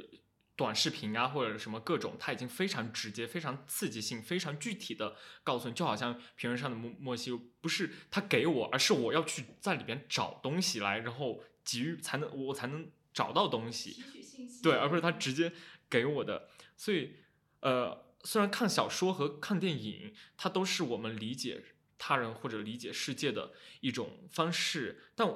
[0.56, 14.02] 短视频啊，或者什么各种，它已经非常直接、非常刺激性、非常具体的告诉你，就好像评论上的莫莫西，不是他给我，而是我要去在里边找东西来，然后给予才能我才能找到东西。
[14.60, 15.52] 对，而不是他直接
[15.88, 16.48] 给我的。
[16.76, 17.14] 所以，
[17.60, 21.62] 呃，虽然看小说和看电影，它都是我们理解。
[21.96, 25.28] 他人或者理解世界的一种方式，但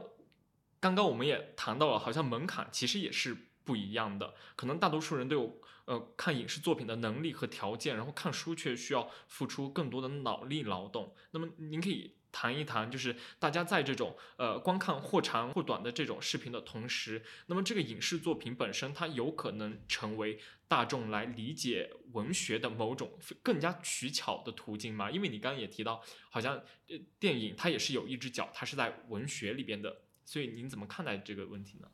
[0.81, 4.35] 刚刚我们也谈到了，好像门槛其实也是不一样的。
[4.57, 11.15] 可能大多数人都有呃看影视作品的能力和条件，然后看书却需要付出更多的脑力劳动。
[11.31, 12.15] 那么您可以。
[12.35, 25.11] 谈一谈，就是大家在这种呃观看或长或短的这种视频的同时，那么这个影视作品本身，它有可能成为大众来理解文学的某种更加取巧的途径吗？
[25.11, 26.57] 因为你刚刚也提到，好像
[26.89, 29.95] 呃电影它也是有一只脚，它是在文学里边的，
[30.25, 31.89] 所以您怎么看待这个问题呢？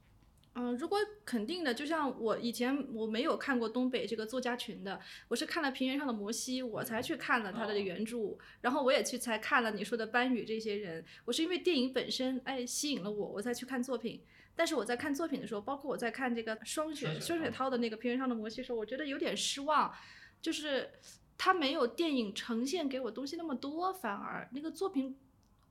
[0.54, 14.20] 嗯，如果肯定的，就像我以前我没有看过东北这个作家群的，我是看了平原上的摩西，我才去看了他的原著，然后我也去才看了你说的班宇这些人，我是因为电影本身哎吸引了我，我才去看作品。
[14.56, 19.94] 但是我在看作品的时候，包括我在看这个双雪双雪涛的那个平原上的摩西的时候，我觉得有点失望，
[20.42, 20.90] 就是
[21.36, 25.16] 他没有电影呈现给我东西那么多，反而那个作品。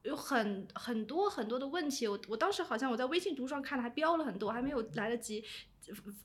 [0.08, 5.44] 有很很多很多的问题，我我当时好像我在微信读书上看了，还标了很多，还没有来得及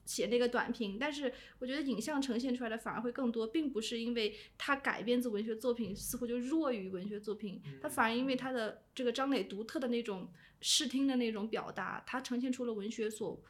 [0.04, 0.96] 写那个短评。
[1.00, 10.30] 但是我觉得影像呈现出来的反而会更多，并不是因为它改编自文学作品，似乎就弱于文学作品，它反而因为它的这个张磊独特的那种
[10.60, 13.42] 视听的那种表达，它呈现出了文学所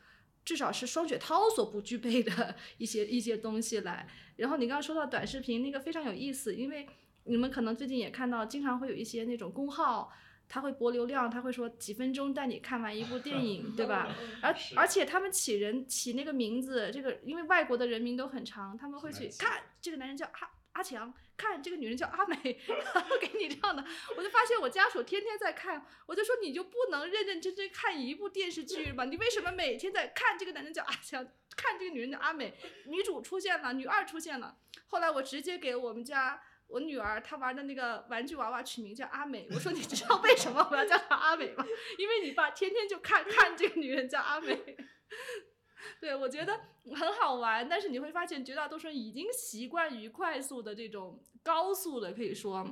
[0.46, 4.08] 至少是双雪涛所不具备的 一些一些东西来。
[4.36, 6.86] 然后你刚刚说到短视频，那个非常有意思，因为。
[7.24, 10.12] 你们可能最近也看到，经常会有一些那种公号，
[10.48, 14.14] 他会博流量，他会说几分钟带你看完一部电影，对吧？
[14.42, 22.34] 而而且他们起人起那个名字，这个因为外国的人名都很长，他们会去看这个男人叫阿阿强，看这个女人叫阿美，
[22.66, 23.84] 然后给你这样的，
[24.16, 29.04] 我就发现我家属天天在看，我就说你就不能认认真真看一部电视剧吗？
[29.04, 31.24] 你为什么每天在看这个男人叫阿强，
[31.56, 32.52] 看这个女人叫阿美，
[32.86, 36.42] 女主出现了，女二出现了，后来我直接给我们家。
[36.72, 41.64] 我女儿她玩的那个玩具娃娃取名叫阿美，我说你知道为什么我要叫她阿美吗？
[41.98, 44.58] 因为你爸天天就看看这个女人叫阿美。
[46.00, 46.58] 对，我觉得
[46.94, 52.66] 很好玩，但是你会发现绝大多数人已经习惯于快速的这种高速的，可以说。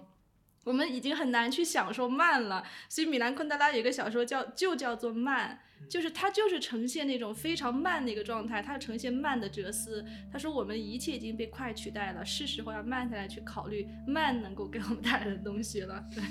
[0.65, 5.59] 我们已经很难去享受慢了，所以米兰昆德拉有一个小说叫就叫做慢，
[5.89, 10.05] 就是它就是呈现那种非常慢的一个状态，它呈现慢的哲思。
[10.31, 16.05] 他说我们一切已经被快取代了，是时候要慢下来去考虑慢能够给我们带来的东西了。
[16.15, 16.23] 对，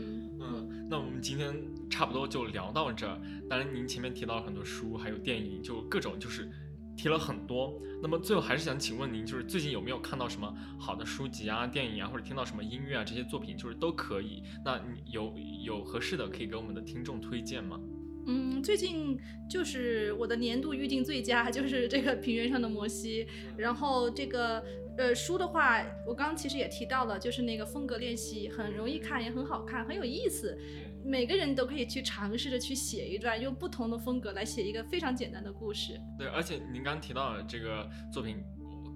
[0.00, 1.54] 嗯嗯，那我们今天
[1.88, 3.16] 差不多就聊到这儿。
[3.48, 6.50] 当然，您前面提到了很多书，还有电影，就各种就是
[6.96, 7.80] 提了很多。
[8.02, 14.42] 那么最后还是想请问您，就是最近有没有看到什么好的书籍啊、电影啊，或者听到什么音乐啊这些作品，就是都可以。
[14.64, 15.32] 那你有
[15.64, 17.78] 有合适的可以给我们的听众推荐吗？
[18.26, 19.18] 嗯，最近
[19.50, 23.24] 就是我的年度预定最佳，就是这个《平原上的摩西》。
[23.56, 24.62] 然后这个
[24.96, 30.56] 呃书的话，我刚刚其实也提到了，就是那个风格练习，很容易看，也很好看，很有意思。
[31.04, 36.00] 每个人都可以去尝试着去写一段，用不同的风格来写一个非常简单的故事。
[36.18, 38.36] 对，而且您刚刚提到的这个作品，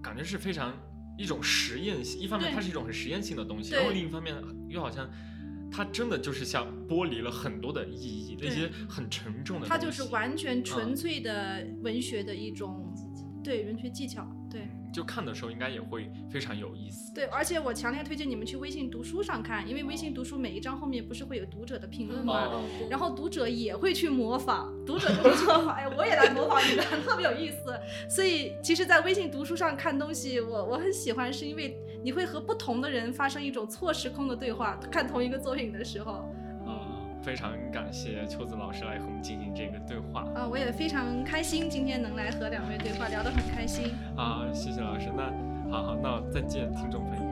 [0.03, 0.73] 感觉是非常
[1.19, 4.35] 一种实验性，一方面它是一种很实验性的东西，然后另一方面
[4.69, 5.11] 又好像
[5.71, 9.67] 它真的就是像剥离了很多的意义，那些很沉重的。
[9.67, 12.95] 它就是完全纯嗯粹的文学的一种，
[13.43, 17.13] 对文学技巧，对就看的时候应该也会非常有意思。
[17.13, 17.27] 对。
[17.27, 22.47] 而且我强烈推荐你们去微信读书上看，因为微信读书每一章后面不是会有读者的评论吗？
[22.47, 27.79] 哦然后读者也会去模仿，读者就会去模仿，哎，我也来模仿你们， 特别有意思。
[28.09, 34.81] 所以，其实，在微信读书上看东西，我我很喜欢，是因为你会和不同的人发生一种错时空的对话。
[34.91, 36.25] 看同一个作品的时候，啊、
[37.23, 43.93] 非常感谢秋子老师来和我们进行这个对话啊，我也非常开心今天能来和两位对话，聊得很开心。
[44.17, 45.11] 啊，谢谢老师。
[45.17, 45.33] 那
[45.71, 47.26] 好好，那再见，听众朋友们。